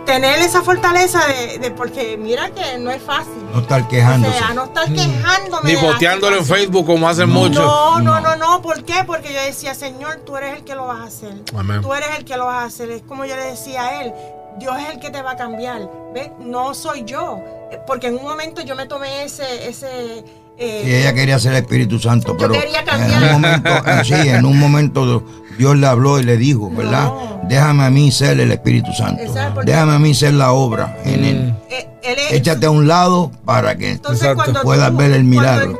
[0.04, 3.32] tener esa fortaleza de, de, porque mira que no es fácil.
[3.52, 4.34] No estar quejándose.
[4.34, 5.72] O sea, no estar quejándome.
[5.72, 6.44] Ni posteándolo en.
[6.44, 7.56] Facebook como hacen muchos.
[7.64, 8.36] No, no, No.
[8.36, 8.62] no, no.
[8.62, 9.04] ¿Por qué?
[9.06, 11.34] Porque yo decía, Señor, tú eres el que lo vas a hacer.
[11.56, 11.80] Amén.
[11.82, 12.90] Tú eres el que lo vas a hacer.
[12.90, 14.12] Es como yo le decía a él,
[14.58, 15.88] Dios es el que te va a cambiar.
[16.12, 16.30] ¿Ves?
[16.38, 17.40] No soy yo.
[17.72, 20.24] Eh, Porque en un momento yo me tomé ese, ese
[20.58, 23.22] eh, Sí, ella quería ser el Espíritu Santo, pero quería cambiar.
[23.22, 25.24] en un momento, eh, sí, en un momento
[25.58, 27.04] Dios le habló y le dijo, ¿verdad?
[27.04, 27.40] No.
[27.48, 29.22] Déjame a mí ser el Espíritu Santo.
[29.22, 31.54] Exacto, Déjame a mí ser la obra en él.
[31.70, 34.28] eh, él es- Échate a un lado para que Entonces,
[34.62, 35.78] puedas tú, ver el milagro.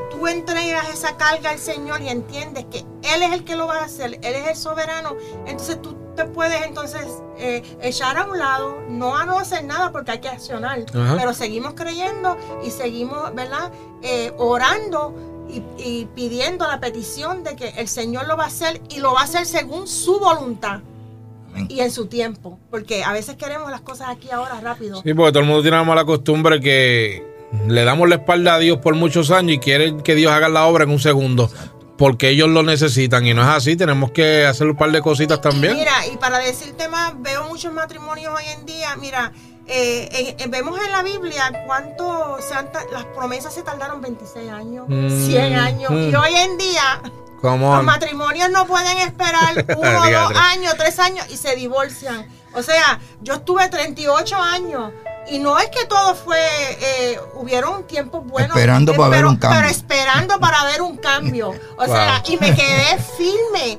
[1.05, 4.14] Esa carga al Señor y entiendes que Él es el que lo va a hacer,
[4.23, 9.14] Él es el soberano, entonces tú te puedes entonces eh, echar a un lado, no
[9.14, 11.17] a no hacer nada porque hay que accionar, Ajá.
[11.19, 13.71] pero seguimos creyendo y seguimos, ¿verdad?
[14.01, 15.14] Eh, orando
[15.51, 19.12] y, y pidiendo la petición de que el Señor lo va a hacer y lo
[19.12, 20.81] va a hacer según su voluntad.
[21.51, 21.67] Amén.
[21.69, 25.03] Y en su tiempo, porque a veces queremos las cosas aquí ahora rápido.
[25.03, 27.34] Sí, porque todo el mundo tiene la mala costumbre que
[27.69, 30.67] le damos la espalda a Dios por muchos años y quieren que Dios haga la
[30.67, 31.51] obra en un segundo.
[31.97, 33.77] Porque ellos lo necesitan y no es así.
[33.77, 35.75] Tenemos que hacer un par de cositas también.
[35.77, 38.97] Y mira, y para decirte más, veo muchos matrimonios hoy en día.
[38.97, 39.31] Mira,
[39.69, 44.51] eh, en- en- vemos en la Biblia cuánto se han las promesas se tardaron 26
[44.51, 45.90] años, Mm, 100 años.
[45.93, 46.11] mm.
[46.11, 47.01] Y hoy en día
[47.43, 52.27] los matrimonios no pueden esperar uno, dos años, tres años y se divorcian.
[52.55, 54.90] O sea, yo estuve 38 años.
[55.28, 58.50] Y no es que todo fue, eh, hubieron tiempos buenos.
[58.56, 59.58] Esperando eh, para ver un cambio.
[59.60, 61.52] Pero esperando para ver un cambio.
[61.78, 62.32] O sea, Wow.
[62.34, 63.78] y me quedé firme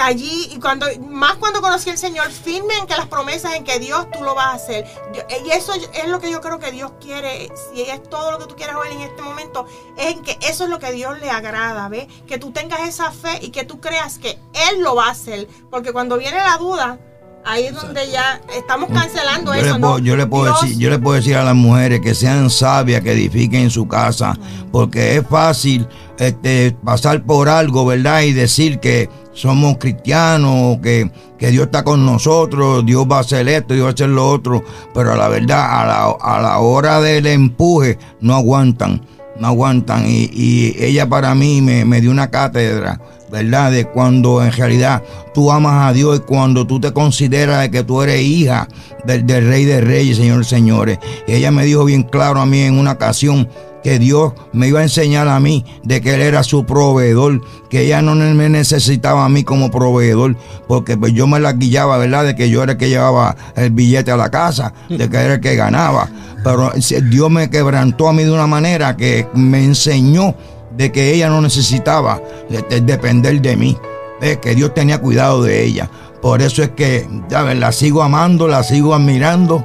[0.00, 3.80] allí y cuando más cuando conocí al Señor firme en que las promesas en que
[3.80, 6.70] Dios tú lo vas a hacer Yo- y eso es lo que yo creo que
[6.70, 10.22] Dios quiere si es todo lo que tú quieras ver en este momento es en
[10.22, 12.06] que eso es lo que Dios le agrada ¿ves?
[12.28, 14.38] que tú tengas esa fe y que tú creas que
[14.70, 17.00] Él lo va a hacer porque cuando viene la duda
[17.44, 20.04] ahí es donde ya estamos cancelando Yo eso le, puedo, ¿no?
[20.04, 23.00] yo, le puedo Dios- decir, yo le puedo decir a las mujeres que sean sabias,
[23.02, 24.38] que edifiquen su casa,
[24.70, 25.86] porque es fácil
[26.18, 28.22] este, pasar por algo, ¿verdad?
[28.22, 33.48] Y decir que somos cristianos, que, que Dios está con nosotros, Dios va a hacer
[33.48, 37.00] esto, Dios va a hacer lo otro, pero la verdad, a la, a la hora
[37.00, 39.06] del empuje, no aguantan,
[39.38, 40.04] no aguantan.
[40.08, 43.00] Y, y ella para mí me, me dio una cátedra.
[43.30, 43.70] ¿Verdad?
[43.72, 45.02] De cuando en realidad
[45.34, 48.66] tú amas a Dios y cuando tú te consideras de que tú eres hija
[49.04, 50.98] del, Rey de Reyes, Señor Señores.
[51.26, 53.48] Y ella me dijo bien claro a mí en una ocasión
[53.84, 57.82] que Dios me iba a enseñar a mí de que Él era su proveedor, que
[57.82, 60.36] ella no me necesitaba a mí como proveedor,
[60.66, 62.24] porque pues yo me la guillaba, ¿verdad?
[62.24, 65.34] De que yo era el que llevaba el billete a la casa, de que era
[65.34, 66.08] el que ganaba.
[66.42, 70.34] Pero si- Dios me quebrantó a mí de una manera que me enseñó
[70.78, 73.76] de que ella no necesitaba de- de depender de mí,
[74.20, 75.90] de que Dios tenía cuidado de ella.
[76.22, 79.64] Por eso es que ya ves, la sigo amando, la sigo admirando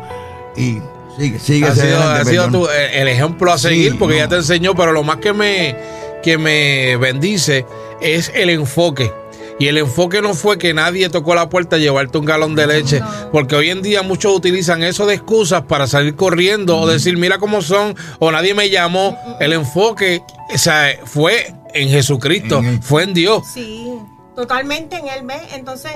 [0.58, 0.80] y
[1.18, 4.36] sigue, sigue ha sido, ha sido tu- el ejemplo a Sí, seguir porque ya te
[4.38, 5.76] enseñó, pero lo más que me,
[6.24, 7.66] que me bendice
[8.02, 9.12] es el enfoque.
[9.60, 12.68] Y el enfoque no fue que nadie tocó la puerta a llevarte un galón de
[12.68, 17.18] leche, porque hoy en día muchos utilizan eso de excusas para salir corriendo o decir,
[17.18, 19.18] mira cómo son, o nadie me llamó.
[19.40, 23.44] El enfoque o sea, fue en Jesucristo, fue en Dios.
[23.54, 23.94] Sí,
[24.36, 25.42] totalmente en él, ¿ves?
[25.54, 25.92] Entonces,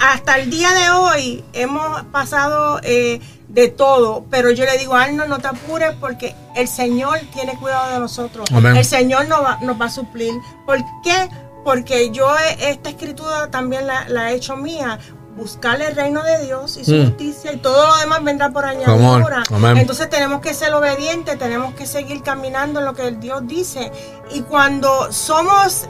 [0.00, 5.26] hasta el día de hoy hemos pasado eh, de todo, pero yo le digo, Arno,
[5.26, 8.46] no te apures porque el Señor tiene cuidado de nosotros.
[8.52, 8.76] Amén.
[8.76, 10.34] El Señor nos va, nos va a suplir.
[10.66, 11.28] ¿Por qué?
[11.66, 15.00] Porque yo eh, esta escritura también la, la he hecho mía.
[15.36, 17.06] Buscar el reino de Dios y su Mm.
[17.08, 19.42] justicia y todo lo demás vendrá por añadidura.
[19.80, 23.90] Entonces tenemos que ser obedientes, tenemos que seguir caminando en lo que el Dios dice.
[24.30, 25.88] Y cuando somos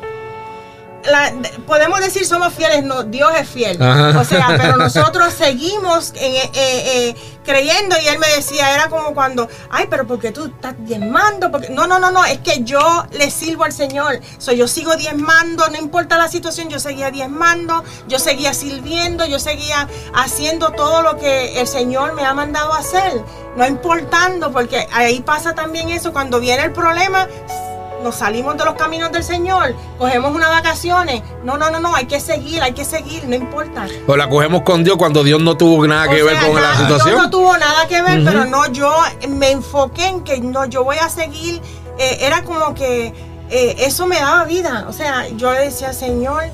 [1.06, 3.80] la- de- podemos decir somos fieles, no, Dios es fiel.
[3.82, 4.18] Ajá.
[4.18, 6.82] O sea, pero nosotros seguimos en, eh, eh,
[7.14, 11.50] eh, creyendo y él me decía, era como cuando, ay, pero porque tú estás diezmando,
[11.52, 14.20] porque no, no, no, no, es que yo le sirvo al Señor.
[14.38, 19.38] So, yo sigo diezmando, no importa la situación, yo seguía diezmando, yo seguía sirviendo, yo
[19.38, 23.22] seguía haciendo todo lo que el Señor me ha mandado a hacer,
[23.56, 27.28] no importando, porque ahí pasa también eso, cuando viene el problema,
[28.06, 31.22] nos salimos de los caminos del Señor, cogemos unas vacaciones.
[31.42, 33.86] No, no, no, no, hay que seguir, hay que seguir, no importa.
[34.06, 36.76] O la cogemos con Dios cuando Dios no tuvo nada que ver con la nada-
[36.78, 37.10] situación.
[37.10, 38.94] Dios no tuvo nada que ver, pero no, yo
[39.28, 41.60] me enfoqué en que no, yo voy a seguir.
[41.98, 43.12] eh, era como que
[43.50, 44.84] eh, eso me daba vida.
[44.88, 46.44] O sea, yo le decía, Señor,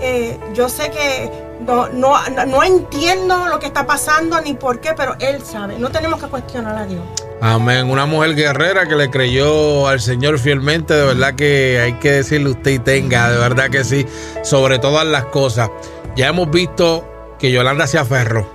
[0.00, 1.30] eh, yo sé que
[1.66, 2.14] no, no,
[2.46, 5.78] no entiendo lo que está pasando ni por qué, pero Él sabe.
[5.78, 7.02] No tenemos que cuestionar a Dios.
[7.44, 7.90] Amén.
[7.90, 12.50] Una mujer guerrera que le creyó al Señor fielmente, de verdad que hay que decirle
[12.50, 14.06] usted y tenga, de verdad que sí,
[14.44, 15.68] sobre todas las cosas.
[16.14, 18.48] Ya hemos visto que Yolanda se aferró.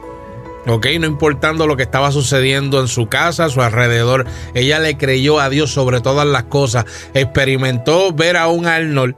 [0.68, 4.96] Ok, no importando lo que estaba sucediendo en su casa, a su alrededor, ella le
[4.96, 6.86] creyó a Dios sobre todas las cosas.
[7.14, 9.18] Experimentó ver a un Arnold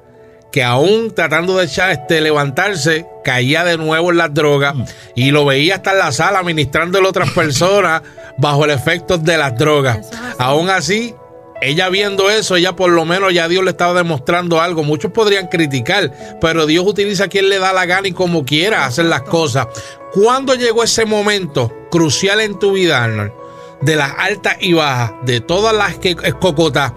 [0.52, 4.76] que aún tratando de echar, este, levantarse, caía de nuevo en las drogas
[5.16, 8.02] y lo veía hasta en la sala ministrándole a otras personas
[8.38, 10.10] bajo el efecto de las drogas.
[10.40, 11.14] Aún así,
[11.62, 14.84] ella viendo eso, ella por lo menos ya Dios le estaba demostrando algo.
[14.84, 18.86] Muchos podrían criticar, pero Dios utiliza a quien le da la gana y como quiera
[18.86, 19.68] hacer las cosas.
[20.14, 23.34] ¿Cuándo llegó ese momento crucial en tu vida, Arnold?
[23.82, 26.94] De las altas y bajas, de todas las que cocotas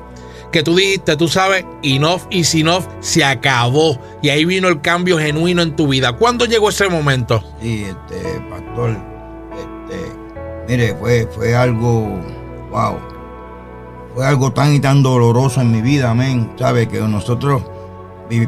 [0.52, 3.98] que tú dijiste, tú sabes, enough y enough se acabó.
[4.22, 6.12] Y ahí vino el cambio genuino en tu vida.
[6.12, 7.42] ¿Cuándo llegó ese momento?
[7.60, 8.96] Sí, este, pastor,
[9.58, 10.12] este,
[10.68, 12.20] mire, fue, fue algo,
[12.70, 12.98] wow,
[14.14, 16.52] fue algo tan y tan doloroso en mi vida, amén.
[16.58, 17.62] Sabe que nosotros,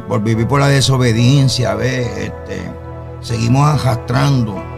[0.07, 2.07] por vivir por la desobediencia, ¿ves?
[2.17, 2.61] Este,
[3.21, 4.74] seguimos arrastrando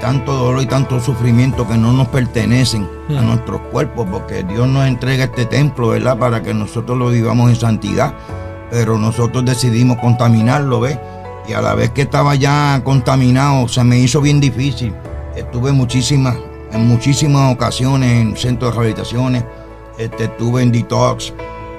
[0.00, 3.26] tanto dolor y tanto sufrimiento que no nos pertenecen a hmm.
[3.26, 6.18] nuestros cuerpos, porque Dios nos entrega este templo, ¿verdad?
[6.18, 8.14] Para que nosotros lo vivamos en santidad,
[8.70, 10.98] pero nosotros decidimos contaminarlo, ¿ves?
[11.48, 14.94] Y a la vez que estaba ya contaminado, se me hizo bien difícil.
[15.34, 16.36] Estuve muchísimas,
[16.72, 19.44] en muchísimas ocasiones en centros de rehabilitaciones,
[19.98, 21.32] este, estuve en detox,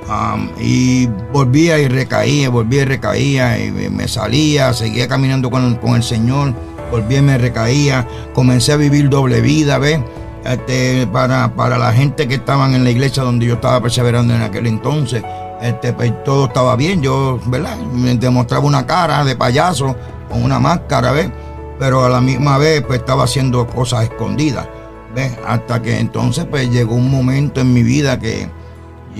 [0.07, 5.95] um, y volvía y recaía, volvía y recaía, y me salía, seguía caminando con, con
[5.95, 6.53] el Señor
[6.89, 9.99] volví me recaía, comencé a vivir doble vida, ¿ves?
[10.43, 14.41] Este, para, para la gente que estaban en la iglesia donde yo estaba perseverando en
[14.41, 15.23] aquel entonces,
[15.61, 17.77] este, pues, todo estaba bien, yo, ¿verdad?
[17.77, 19.95] Me demostraba una cara de payaso
[20.29, 21.29] con una máscara, ¿ves?
[21.77, 24.67] Pero a la misma vez, pues estaba haciendo cosas escondidas,
[25.13, 25.33] ¿ves?
[25.45, 28.49] Hasta que entonces, pues llegó un momento en mi vida que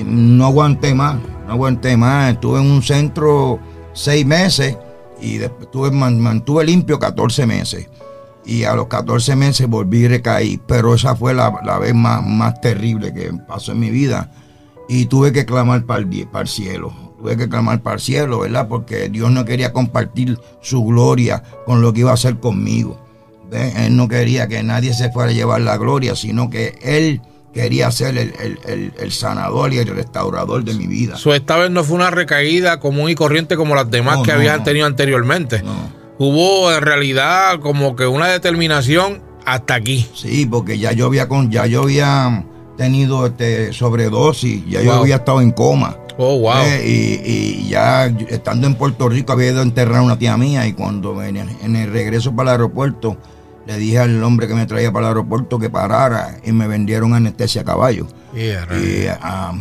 [0.06, 3.60] no aguanté más, no aguanté más, estuve en un centro
[3.94, 4.78] seis meses
[5.22, 7.90] y después tuve, mantuve limpio 14 meses.
[8.46, 10.60] Y a los 14 meses volví y recaí.
[10.66, 14.32] Pero esa fue la, vez más, más terrible que pasó en mi vida.
[14.88, 16.92] Y tuve que clamar para el, para el cielo.
[17.20, 18.68] Tuve que clamar para el cielo, ¿verdad?
[18.68, 23.00] Porque Dios no quería compartir su gloria con lo que iba a hacer conmigo.
[23.52, 27.22] Él no quería que nadie se fuera a llevar la gloria, sino que Él
[27.60, 31.18] quería ser el, sanador y el restaurador de mi vida.
[31.18, 34.64] Su esta vez no fue una recaída común y corriente como las demás que habían
[34.64, 35.62] tenido anteriormente.
[36.18, 40.08] Hubo en realidad como que una determinación hasta aquí.
[40.14, 42.46] Sí, porque ya yo había con, ya yo había
[42.78, 45.98] tenido este sobredosis, ya yo había estado en coma.
[46.18, 46.58] Oh, wow.
[46.66, 50.68] Eh, y, ya estando en Puerto Rico había ido a enterrar a una tía mía
[50.68, 53.18] y cuando en el regreso para el aeropuerto
[53.70, 57.14] le dije al hombre que me traía para el aeropuerto que parara y me vendieron
[57.14, 58.08] anestesia a caballo.
[58.34, 59.54] y ah,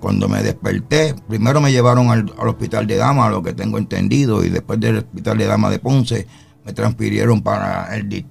[0.00, 4.48] cuando me desperté, primero me llevaron al, hospital de Dama, lo que tengo entendido, y
[4.48, 6.26] después del hospital de Dama de Ponce
[6.64, 8.24] me transfirieron para el,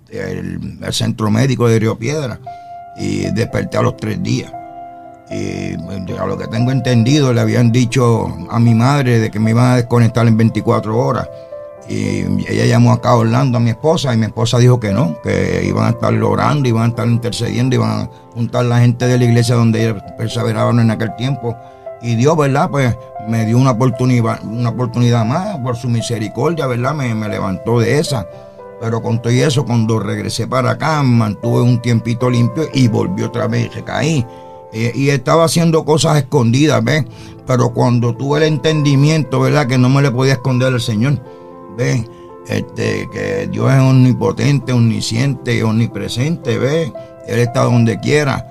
[0.91, 2.41] centro médico de Río Piedra
[2.97, 4.51] y desperté a los tres días.
[5.29, 5.75] Y
[6.11, 9.71] a lo que tengo entendido, le habían dicho a mi madre de que me iban
[9.71, 11.29] a desconectar en 24 horas
[11.91, 15.21] y ella llamó acá a Orlando a mi esposa y mi esposa dijo que no,
[15.21, 19.17] que iban a estar orando, iban a estar intercediendo, iban a juntar la gente de
[19.17, 21.55] la iglesia donde perseveraban en aquel tiempo.
[22.01, 22.69] Y Dios, ¿verdad?
[22.69, 22.95] Pues
[23.27, 26.93] me dio una oportunidad, una oportunidad más por su misericordia, ¿verdad?
[26.93, 28.25] Me, me levantó de esa.
[28.79, 33.47] Pero con todo eso, cuando regresé para acá, mantuve un tiempito limpio y volví otra
[33.47, 34.25] vez y caí.
[34.71, 37.05] y estaba haciendo cosas escondidas, ¿ves?
[37.45, 39.67] Pero cuando tuve el entendimiento, ¿verdad?
[39.67, 41.19] Que no me le podía esconder al Señor
[41.77, 42.07] ve,
[42.47, 46.91] este, que Dios es omnipotente, omnisciente, omnipresente, ve,
[47.27, 48.47] Él está donde quiera,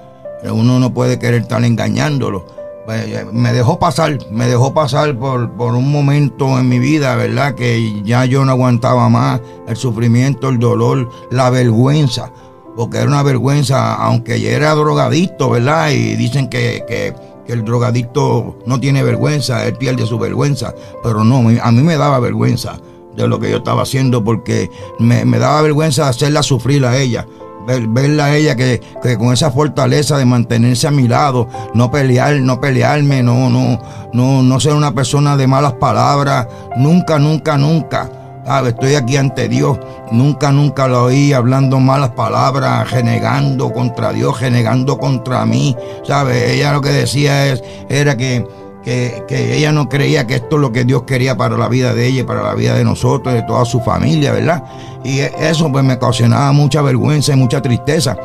[0.48, 2.46] uno no puede querer estar engañándolo.
[2.86, 7.54] Pues, me dejó pasar, me dejó pasar por, por un momento en mi vida, ¿verdad?
[7.54, 12.32] Que ya yo no aguantaba más el sufrimiento, el dolor, la vergüenza,
[12.74, 15.90] porque era una vergüenza, aunque ya era drogadicto, ¿verdad?
[15.90, 17.14] Y dicen que, que,
[17.46, 21.96] que el drogadicto no tiene vergüenza, él pierde su vergüenza, pero no, a mí me
[21.96, 22.80] daba vergüenza
[23.28, 27.26] lo que yo estaba haciendo porque me, daba vergüenza hacerla sufrir a ella.
[27.66, 28.80] verla a ella que,
[29.18, 33.80] con esa fortaleza de mantenerse a mi lado, no pelear, no pelearme, no, no,
[34.12, 38.10] no, no ser una persona de malas palabras, nunca, nunca, nunca.
[38.66, 39.78] Estoy aquí ante Dios.
[40.10, 45.76] Nunca, nunca lo oí hablando malas palabras, renegando contra Dios, renegando contra mí.
[46.04, 46.50] ¿Sabes?
[46.50, 48.44] Ella lo que decía es, era que
[48.82, 51.94] que, que, ella no creía que esto es lo que Dios quería para la vida
[51.94, 54.64] de ella y para la vida de nosotros, de toda su familia, ¿verdad?
[55.04, 58.16] Y eso pues me ocasionaba mucha vergüenza y mucha tristeza.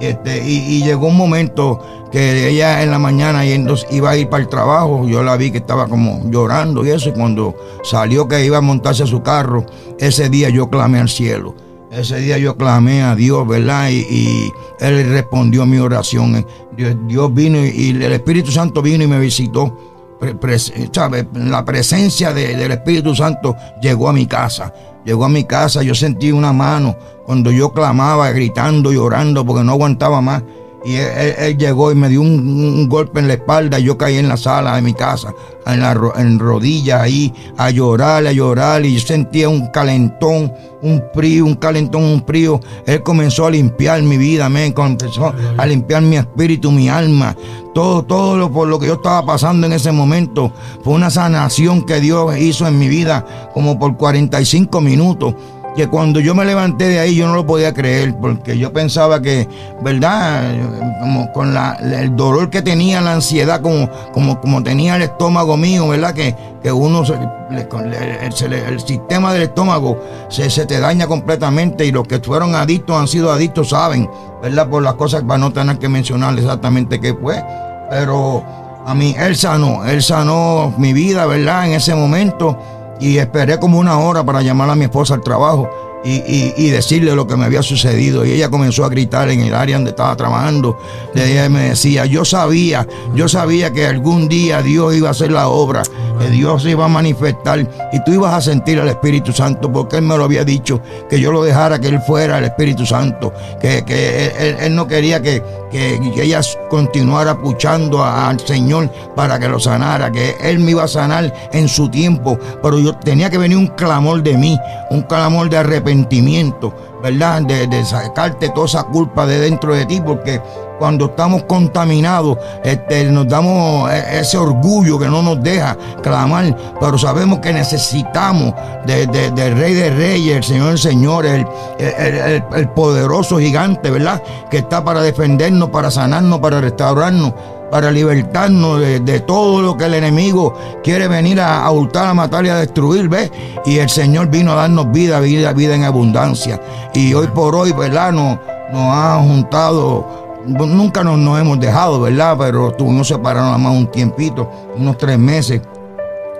[0.00, 4.48] Este, y, llegó un momento que ella en la mañana iba a ir para el
[4.48, 7.54] trabajo, yo la vi que estaba como llorando y eso, y cuando
[7.84, 9.64] salió que iba a montarse a su carro,
[9.98, 11.54] ese día yo clamé al cielo.
[11.90, 13.88] Ese día yo clamé a Dios, ¿verdad?
[13.90, 16.44] Y, Él respondió a mi oración.
[16.76, 19.93] Dios, vino y, el Espíritu Santo vino y me visitó.
[20.20, 24.72] La presencia del Espíritu Santo llegó a mi casa.
[25.04, 26.96] Llegó a mi casa, yo sentí una mano
[27.26, 30.42] cuando yo clamaba, gritando, llorando, porque no aguantaba más.
[30.84, 33.78] Y él, llegó y me dio un, golpe en la espalda.
[33.78, 35.34] Y yo caí en la sala de mi casa,
[35.66, 38.84] en, la, en rodillas ahí, a llorar, a llorar.
[38.84, 42.60] Y yo sentía un calentón, un frío, un calentón, un frío.
[42.86, 47.34] Él comenzó a limpiar mi vida, me comenzó a limpiar mi espíritu, mi alma.
[47.74, 50.52] Todo, todo lo, por lo que yo estaba pasando en ese momento
[50.84, 55.34] fue una sanación que Dios hizo en mi vida, como por 45 minutos
[55.74, 59.20] que cuando yo me levanté de ahí yo no lo podía creer, porque yo pensaba
[59.20, 59.48] que,
[59.82, 60.54] ¿verdad?
[61.00, 65.56] Como con la, el dolor que tenía, la ansiedad, como, como, como tenía el estómago
[65.56, 66.14] mío, ¿verdad?
[66.14, 67.02] Que, que uno,
[67.50, 72.96] el, el, sistema del estómago se, se, te daña completamente y los que fueron adictos
[72.98, 74.08] han sido adictos saben,
[74.42, 74.68] ¿verdad?
[74.68, 77.42] Por las cosas para no tener que mencionar exactamente qué fue.
[77.90, 78.44] Pero
[78.86, 81.66] a mí, él sanó, él sanó mi vida, ¿verdad?
[81.66, 82.58] En ese momento
[83.00, 85.68] y esperé como una hora para llamar a mi esposa al trabajo
[86.04, 88.24] y, decirle lo que me había sucedido.
[88.24, 90.78] Y ella comenzó a gritar en el área donde estaba trabajando.
[91.14, 95.48] Ella me decía, yo sabía, yo sabía que algún día Dios iba a hacer la
[95.48, 95.82] obra,
[96.18, 97.60] que Dios se iba a manifestar
[97.92, 101.20] y tú ibas a sentir al Espíritu Santo, porque Él me lo había dicho, que
[101.20, 106.00] yo lo dejara, que Él fuera el Espíritu Santo, que, él, no quería que, que,
[106.16, 111.32] ella continuara puchando al Señor para que lo sanara, que Él me iba a sanar
[111.52, 114.58] en su tiempo, pero yo tenía que venir un clamor de mí,
[114.90, 117.42] un clamor de arrepentimiento ¿verdad?
[117.42, 120.40] De, sacarte toda esa culpa de dentro de ti, porque
[120.78, 126.98] cuando estamos contaminados, este, nos damos e, ese orgullo que no nos deja clamar, pero
[126.98, 128.54] sabemos que necesitamos
[128.86, 134.22] del Rey de Reyes, el Señor del Señor, el, poderoso gigante, ¿verdad?
[134.50, 137.32] Que está para defendernos, para sanarnos, para restaurarnos
[137.70, 140.54] para libertarnos de, todo lo que el enemigo
[140.84, 143.32] quiere venir a, a, hurtar, a matar y a destruir, ¿ves?
[143.66, 146.60] Y el Señor vino a darnos vida, vida, vida en abundancia.
[146.94, 148.12] Y hoy por hoy, ¿verdad?
[148.12, 148.38] Nos,
[148.72, 152.36] nos ha juntado, nunca nos, hemos dejado, ¿verdad?
[152.38, 155.62] Pero estuvimos separados nada más un tiempito, unos tres meses.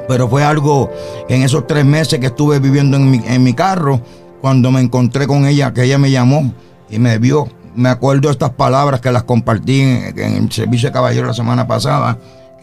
[0.07, 0.91] Pero fue algo
[1.29, 4.01] en esos tres meses que estuve viviendo en mi, en mi carro,
[4.41, 6.53] cuando me encontré con ella, que ella me llamó
[6.91, 11.27] y me vio me acuerdo estas palabras que las compartí en, el servicio de caballero
[11.27, 12.19] la semana pasada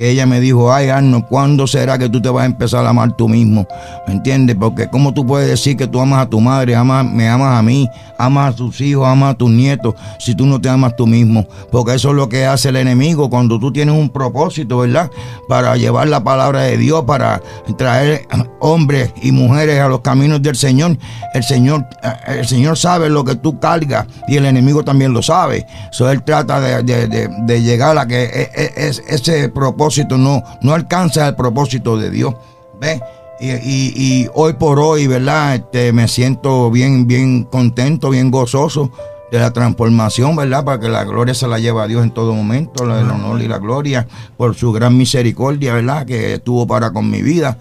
[0.10, 3.16] ella me dijo, ay Arno, ¿cuándo será que tú te vas a empezar a amar
[3.16, 3.68] tú mismo?
[4.08, 4.56] ¿Me entiendes?
[4.60, 7.62] Porque ¿cómo tú puedes decir que tú amas a tu madre, amas, me amas a
[7.62, 7.88] mí,
[8.18, 11.46] amas a tus hijos, amas a tus nietos, si tú no te amas tú mismo?
[11.72, 15.12] Porque eso es lo que hace el enemigo cuando tú tienes un propósito, ¿verdad?
[15.48, 17.40] Para llevar la palabra de Dios, para
[17.78, 18.28] traer
[18.60, 20.98] hombres y mujeres a los caminos del Señor.
[21.36, 21.86] El Señor,
[22.26, 25.68] el Señor sabe lo que tú cargas y el enemigo también lo sabe.
[26.00, 31.98] Él trata de, llegar a que e, e, ese propósito no, no alcanza el propósito
[31.98, 32.36] de Dios.
[32.80, 33.02] ¿Ves?
[33.42, 35.56] Y, hoy por hoy, ¿verdad?
[35.56, 38.92] Este, me siento bien, bien contento, bien gozoso
[39.32, 40.64] de la transformación, ¿verdad?
[40.64, 43.48] Para que la gloria se la lleve a Dios en todo momento, el honor y
[43.48, 46.06] la gloria por su gran misericordia, ¿verdad?
[46.06, 47.58] Que tuvo para con mi vida.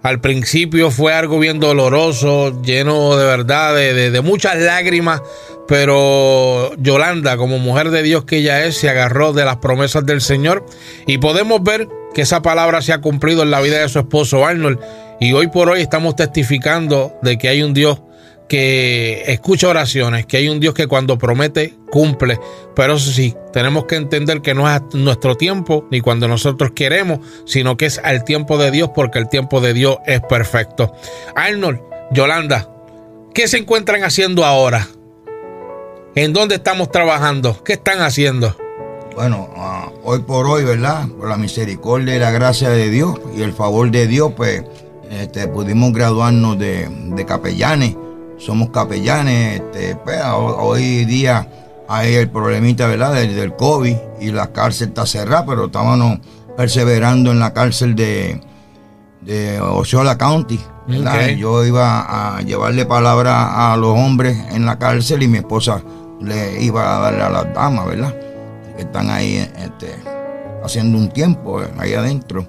[0.02, 5.22] Al principio fue algo bien doloroso, lleno de verdad, de, de muchas lágrimas,
[5.66, 10.20] pero Yolanda, como mujer de Dios que ella es, se agarró de las promesas del
[10.20, 10.66] Señor
[11.06, 14.46] y podemos ver que esa palabra se ha cumplido en la vida de su esposo
[14.46, 14.78] Arnold.
[15.20, 18.00] Y hoy por hoy estamos testificando de que hay un Dios
[18.48, 22.38] que escucha oraciones, que hay un Dios que cuando promete cumple.
[22.76, 27.20] Pero eso sí, tenemos que entender que no es nuestro tiempo ni cuando nosotros queremos,
[27.46, 30.94] sino que es al tiempo de Dios porque el tiempo de Dios es perfecto.
[31.34, 31.80] Arnold,
[32.12, 32.68] Yolanda,
[33.34, 34.88] ¿qué se encuentran haciendo ahora?
[36.14, 37.64] ¿En dónde estamos trabajando?
[37.64, 38.56] ¿Qué están haciendo?
[39.14, 41.06] Bueno, ah, hoy por hoy, ¿verdad?
[41.08, 44.64] Por la misericordia y la gracia de Dios y el favor de Dios, pues
[45.08, 47.96] este, pudimos graduarnos de, capellanes.
[48.38, 49.60] Somos capellanes.
[49.60, 51.48] Este, pues, hoy día
[51.88, 53.12] hay el problemita, ¿verdad?
[53.12, 56.18] Del, COVID y la cárcel está cerrada, pero estábamos
[56.56, 58.40] perseverando en la cárcel de,
[59.20, 60.58] de Osceola County.
[61.38, 65.82] Yo iba a llevarle palabra a los hombres en la cárcel y mi esposa
[66.20, 68.14] le iba a darle a las damas, ¿verdad?
[68.78, 69.94] Están ahí este,
[70.62, 72.46] haciendo un tiempo eh, ahí adentro.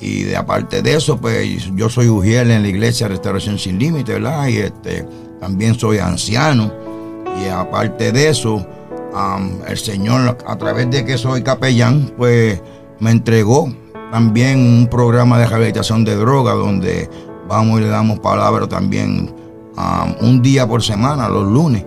[0.00, 4.12] Y de aparte de eso, pues yo soy Ujiel en la iglesia Restauración Sin Límite,
[4.14, 4.46] ¿verdad?
[4.46, 5.04] Y este,
[5.40, 6.72] también soy anciano.
[7.42, 8.64] Y aparte de eso,
[9.66, 12.62] el Señor, a través de que soy capellán, pues
[13.00, 13.72] me entregó
[14.12, 17.10] también un programa de rehabilitación de droga donde
[17.48, 19.34] vamos y le damos palabra también
[20.20, 21.84] un día por semana, los lunes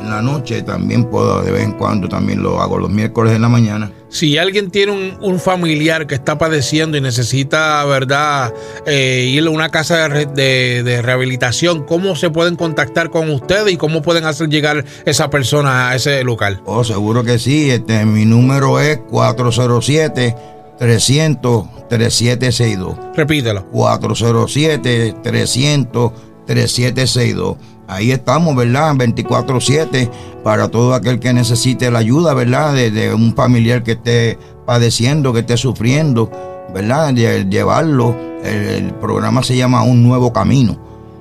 [0.00, 3.42] en la noche, también puedo de vez en cuando, también lo hago los miércoles en
[3.42, 3.90] la mañana.
[4.08, 8.54] Si alguien tiene un, familiar que está padeciendo y necesita, ¿verdad?,
[8.86, 14.02] eh, ir a una casa de, rehabilitación, ¿cómo se pueden contactar con ustedes y cómo
[14.02, 16.62] pueden hacer llegar esa persona a ese local?
[16.64, 17.70] Oh, seguro que sí.
[17.70, 20.34] Este, mi número es 407
[20.78, 22.96] 300 3762.
[23.14, 23.66] Repítelo.
[23.70, 26.12] 407 300
[26.46, 27.56] 3762.
[27.88, 28.94] Ahí estamos, ¿verdad?
[28.96, 30.10] 24/7
[30.44, 32.74] para todo aquel que necesite la ayuda, ¿verdad?
[32.74, 36.30] De, un familiar que esté padeciendo, que esté sufriendo,
[36.72, 37.14] ¿verdad?
[37.14, 38.14] De, llevarlo.
[38.44, 40.76] El, programa se llama Un Nuevo Camino,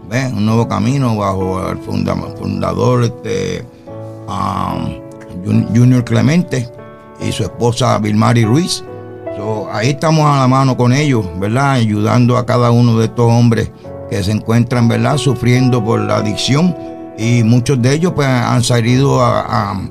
[0.10, 0.32] ¿ves?
[0.34, 3.64] Un Nuevo Camino bajo el fundador este,
[5.74, 6.70] Junior Clemente
[7.26, 8.84] y su esposa Vilmari Ruiz.
[9.72, 11.72] ahí estamos a la mano con ellos, ¿verdad?
[11.72, 13.72] Ayudando a cada uno de estos hombres
[14.10, 16.76] que se encuentran, ¿verdad?, sufriendo por la adicción
[17.18, 19.82] y muchos de ellos pues han salido a,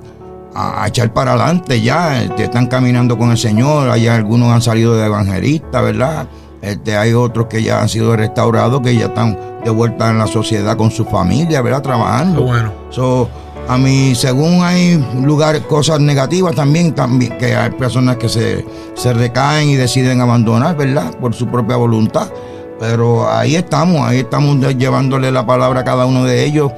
[0.86, 5.04] echar para adelante ya, este, están caminando con el Señor, hay algunos han salido de
[5.04, 6.28] evangelistas, ¿verdad?
[6.62, 10.26] Este, hay otros que ya han sido restaurados, que ya están de vuelta en la
[10.26, 11.82] sociedad con su familia, ¿verdad?
[11.82, 12.42] Trabajando.
[12.42, 12.72] bueno.
[12.90, 13.28] So,
[13.68, 18.64] a mí, según hay lugares, cosas negativas también, también que hay personas que se,
[18.94, 21.12] se recaen y deciden abandonar, ¿verdad?
[21.18, 22.28] Por su propia voluntad.
[22.78, 26.72] Pero ahí estamos, ahí estamos llevándole la palabra a cada uno de ellos,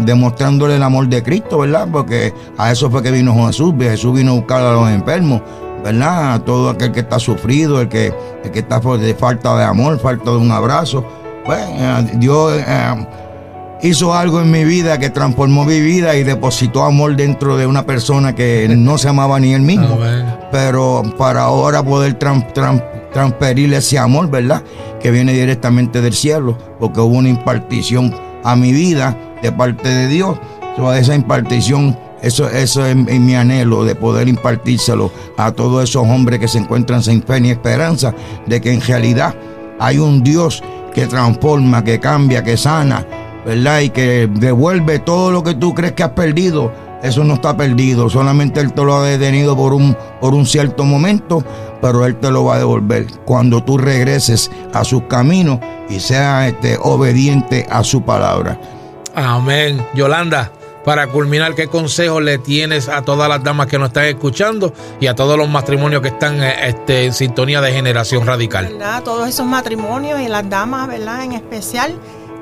[0.00, 1.88] demostrándole el amor de Cristo, ¿verdad?
[1.90, 5.40] Porque a eso fue que vino Jesús, Jesús vino a buscar a los enfermos,
[5.82, 6.34] ¿verdad?
[6.34, 8.12] A todo aquel que está sufrido, el que,
[8.44, 11.04] el que está de falta de amor, falta de un abrazo.
[11.44, 13.06] Pues eh, Dios eh,
[13.82, 17.84] hizo algo en mi vida que transformó mi vida y depositó amor dentro de una
[17.84, 19.98] persona que no se amaba ni él mismo.
[20.50, 22.14] Pero para ahora poder
[23.14, 24.62] transferirle ese amor, ¿verdad?
[25.00, 30.08] Que viene directamente del cielo, porque hubo una impartición a mi vida de parte de
[30.08, 30.36] Dios.
[30.96, 36.48] esa impartición, eso, eso es, mi anhelo de poder impartírselo a todos esos hombres que
[36.48, 38.14] se encuentran sin fe ni esperanza
[38.46, 39.34] de que en realidad
[39.78, 40.62] hay un Dios
[40.92, 43.06] que transforma, que cambia, que sana,
[43.46, 43.80] ¿verdad?
[43.80, 46.72] Y que devuelve todo lo que tú crees que has perdido
[47.04, 48.08] eso no está perdido.
[48.08, 51.44] Solamente Él te lo ha detenido por un, por un cierto momento,
[51.82, 56.48] pero Él te lo va a devolver cuando tú regreses a sus caminos y seas
[56.48, 58.58] este, obediente a su palabra.
[59.14, 59.86] Amén.
[59.94, 60.50] Yolanda,
[60.82, 65.06] para culminar, ¿qué consejos le tienes a todas las damas que nos están escuchando y
[65.06, 68.68] a todos los matrimonios que están eh, este, en sintonía de generación radical?
[68.72, 69.02] ¿Verdad?
[69.02, 71.22] Todos esos matrimonios y las damas, ¿verdad?
[71.22, 71.94] En especial,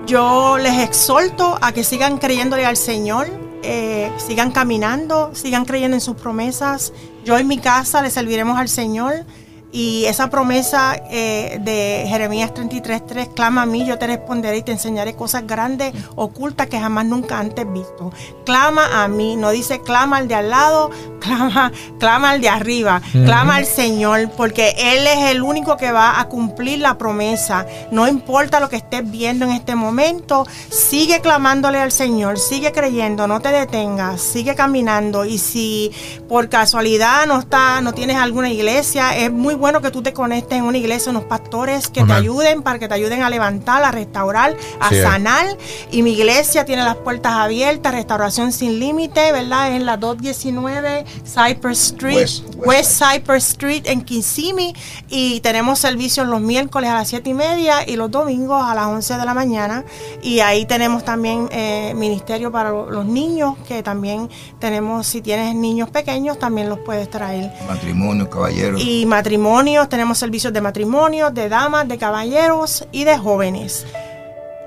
[0.07, 6.01] yo les exhorto a que sigan creyéndole al Señor, eh, sigan caminando, sigan creyendo en
[6.01, 6.93] sus promesas.
[7.25, 9.25] Yo en mi casa le serviremos al Señor.
[9.73, 14.73] Y esa promesa eh, de Jeremías 33:3, clama a mí, yo te responderé y te
[14.73, 18.13] enseñaré cosas grandes, ocultas que jamás nunca antes visto.
[18.45, 23.01] Clama a mí, no dice clama al de al lado, clama, clama al de arriba,
[23.13, 27.67] clama al Señor, porque Él es el único que va a cumplir la promesa.
[27.91, 33.27] No importa lo que estés viendo en este momento, sigue clamándole al Señor, sigue creyendo,
[33.27, 35.25] no te detengas, sigue caminando.
[35.25, 35.93] Y si
[36.29, 40.59] por casualidad no está, no tienes alguna iglesia, es muy bueno que tú te conectes
[40.59, 43.93] en una iglesia, unos pastores que te ayuden para que te ayuden a levantar, a
[43.93, 45.57] restaurar, a sanar.
[45.93, 49.77] Y mi iglesia tiene las puertas abiertas, restauración sin límite, ¿verdad?
[49.77, 54.75] En la 219 Cypress Street, West, Cypress Street en Kissimmee.
[55.09, 58.87] Y tenemos servicios los miércoles a las 7 y media y los domingos a las
[58.87, 59.85] 11 de la mañana.
[60.25, 65.89] Y ahí tenemos también eh, ministerio para los niños, que también tenemos, si tienes niños
[65.89, 67.53] pequeños, también los puedes traer.
[67.69, 68.83] Matrimonio, caballeros.
[68.83, 69.52] Y matrimonio
[69.89, 73.87] tenemos servicios de matrimonio, de damas, de caballeros y de jóvenes.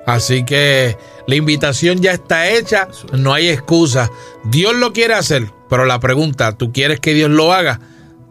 [0.06, 0.96] Así que
[1.28, 4.12] la invitación ya está hecha, no hay excusa.
[4.44, 7.80] Dios lo quiere hacer, pero la pregunta, ¿tú quieres que Dios lo haga?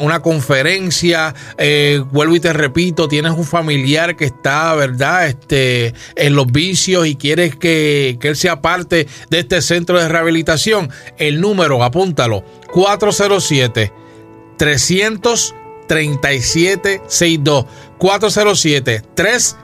[0.00, 6.34] una conferencia, eh, vuelvo y te repito, tienes un familiar que está, ¿verdad?, este, en
[6.34, 11.40] los vicios y quieres que, que él sea parte de este centro de rehabilitación, el
[11.40, 13.92] número, apúntalo, 407
[14.56, 17.66] 337 62
[17.98, 19.56] 407 300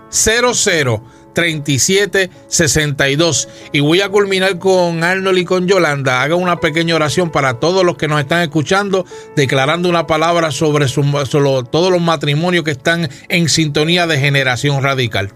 [1.33, 3.49] 3762.
[3.73, 6.23] Y voy a culminar con Arnold y con Yolanda.
[6.23, 9.07] Haga una pequeña oración para todos los que nos están escuchando,
[9.37, 15.33] declarando una palabra sobre, todos los matrimonios que están en sintonía de generación radical.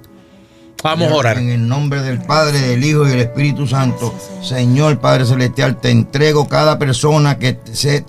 [0.82, 1.38] Vamos a orar.
[1.38, 5.90] En el nombre del Padre, del Hijo y del Espíritu Santo, Señor Padre Celestial, te
[5.90, 8.04] entrego cada persona que esté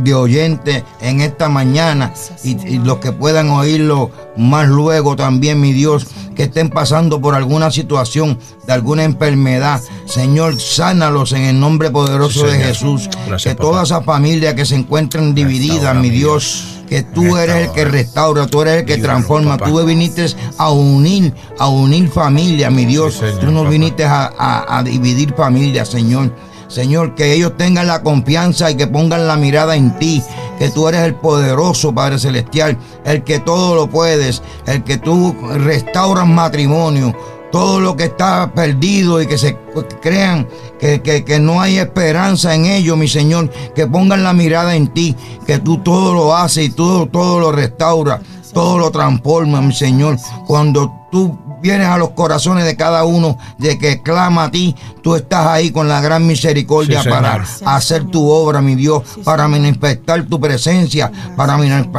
[0.00, 2.12] de oyente en esta mañana
[2.44, 6.06] y, los que puedan oírlo más luego también, mi Dios,
[6.36, 9.80] que estén pasando por alguna situación de alguna enfermedad.
[10.04, 13.08] Señor, sánalos en el nombre poderoso de Jesús.
[13.42, 17.84] que toda esa familia que se encuentren divididas, mi Dios que tú eres el que
[17.84, 19.58] restaura, tú eres el que transforma.
[19.58, 20.26] Tú viniste
[20.56, 23.22] a unir, a unir familia, mi Dios.
[23.40, 26.34] Tú no viniste a, dividir familia, Señor.
[26.68, 30.22] Señor, que ellos tengan la confianza y que pongan la mirada en ti,
[30.58, 32.76] que tú eres el poderoso Padre Celestial,
[33.06, 37.16] el que todo lo puedes, el que tú restauras matrimonio,
[37.50, 39.56] todo lo que está perdido y que se
[40.00, 40.46] crean
[40.78, 45.16] que, que, no hay esperanza en ellos, mi Señor, que pongan la mirada en ti,
[45.46, 48.20] que tú todo lo haces y todo, todo lo restaura,
[48.52, 50.16] todo lo transforma, mi Señor.
[50.46, 55.14] Cuando tú vienes a los corazones de cada uno de que clama a ti, tú
[55.14, 60.40] estás ahí con la gran misericordia para hacer tu obra, mi Dios, para manifestar tu
[60.40, 61.56] presencia, para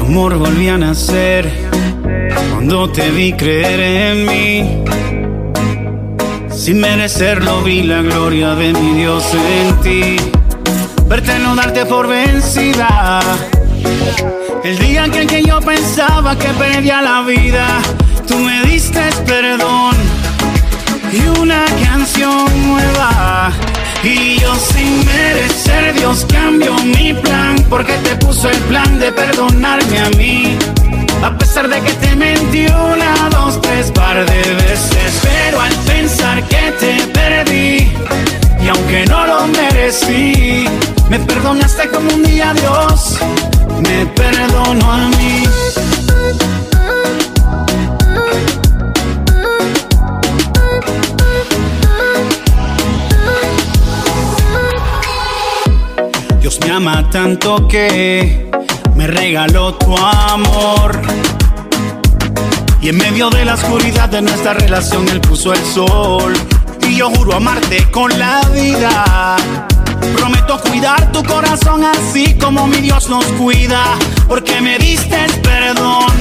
[0.00, 1.50] Amor volví a nacer
[2.52, 4.84] cuando te vi creer en mí.
[6.50, 10.16] Sin merecerlo vi la gloria de mi Dios en ti.
[11.06, 13.20] Verte no darte por vencida
[14.64, 17.66] el día en que yo pensaba que perdía la vida,
[18.26, 19.96] tú me diste perdón
[21.12, 23.52] y una canción nueva.
[24.02, 29.98] Y yo sin merecer, Dios cambió mi plan, porque te puso el plan de perdonarme
[29.98, 30.56] a mí.
[31.22, 36.42] A pesar de que te mentí una, dos, tres par de veces, pero al pensar
[36.44, 37.92] que te perdí,
[38.62, 40.66] y aunque no lo merecí,
[41.08, 43.18] me perdonaste como un día Dios
[43.80, 45.44] me perdono a mí.
[56.40, 58.50] Dios me ama tanto que
[58.94, 61.00] me regaló tu amor.
[62.82, 66.32] Y en medio de la oscuridad de nuestra relación, Él puso el sol.
[67.00, 69.36] Yo juro amarte con la vida
[70.18, 73.82] Prometo cuidar tu corazón así como mi Dios nos cuida,
[74.28, 76.12] porque me diste perdón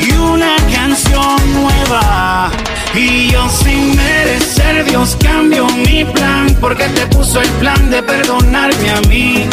[0.00, 2.52] y una canción nueva.
[2.94, 8.90] Y yo sin merecer Dios cambio mi plan, porque te puso el plan de perdonarme
[8.90, 9.44] a mí.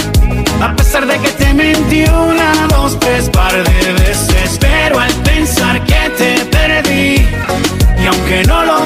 [0.62, 5.84] A pesar de que te mentí una, dos, tres par de veces, pero al pensar
[5.84, 7.28] que te perdí,
[8.04, 8.86] y aunque no lo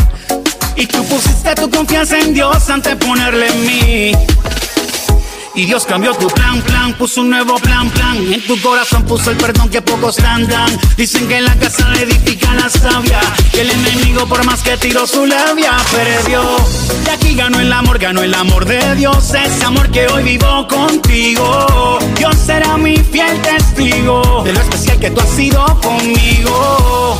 [0.75, 4.11] y tú pusiste tu confianza en Dios antes de ponerle en mí.
[5.53, 8.17] Y Dios cambió tu plan, plan, puso un nuevo plan, plan.
[8.17, 10.47] En tu corazón puso el perdón que pocos dan.
[10.95, 13.19] Dicen que en la casa le edifica la sabia.
[13.51, 16.41] Que el enemigo, por más que tiró su labia, perdió.
[17.05, 19.33] Y aquí ganó el amor, ganó el amor de Dios.
[19.33, 21.99] Ese amor que hoy vivo contigo.
[22.17, 27.19] Dios será mi fiel testigo de lo especial que tú has sido conmigo.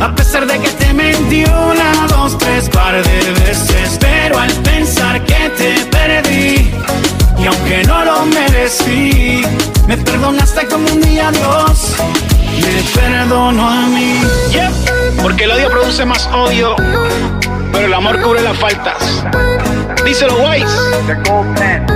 [0.00, 5.22] A pesar de que te mentí una, dos, tres par de veces, pero al pensar
[5.24, 6.70] que te perdí,
[7.38, 9.42] y aunque no lo merecí,
[9.86, 11.96] me perdonaste como un día Dios,
[12.60, 14.20] me perdono a mí.
[15.22, 16.76] Porque el odio produce más odio,
[17.72, 19.24] pero el amor cubre las faltas.
[20.04, 21.93] Díselo, Wise.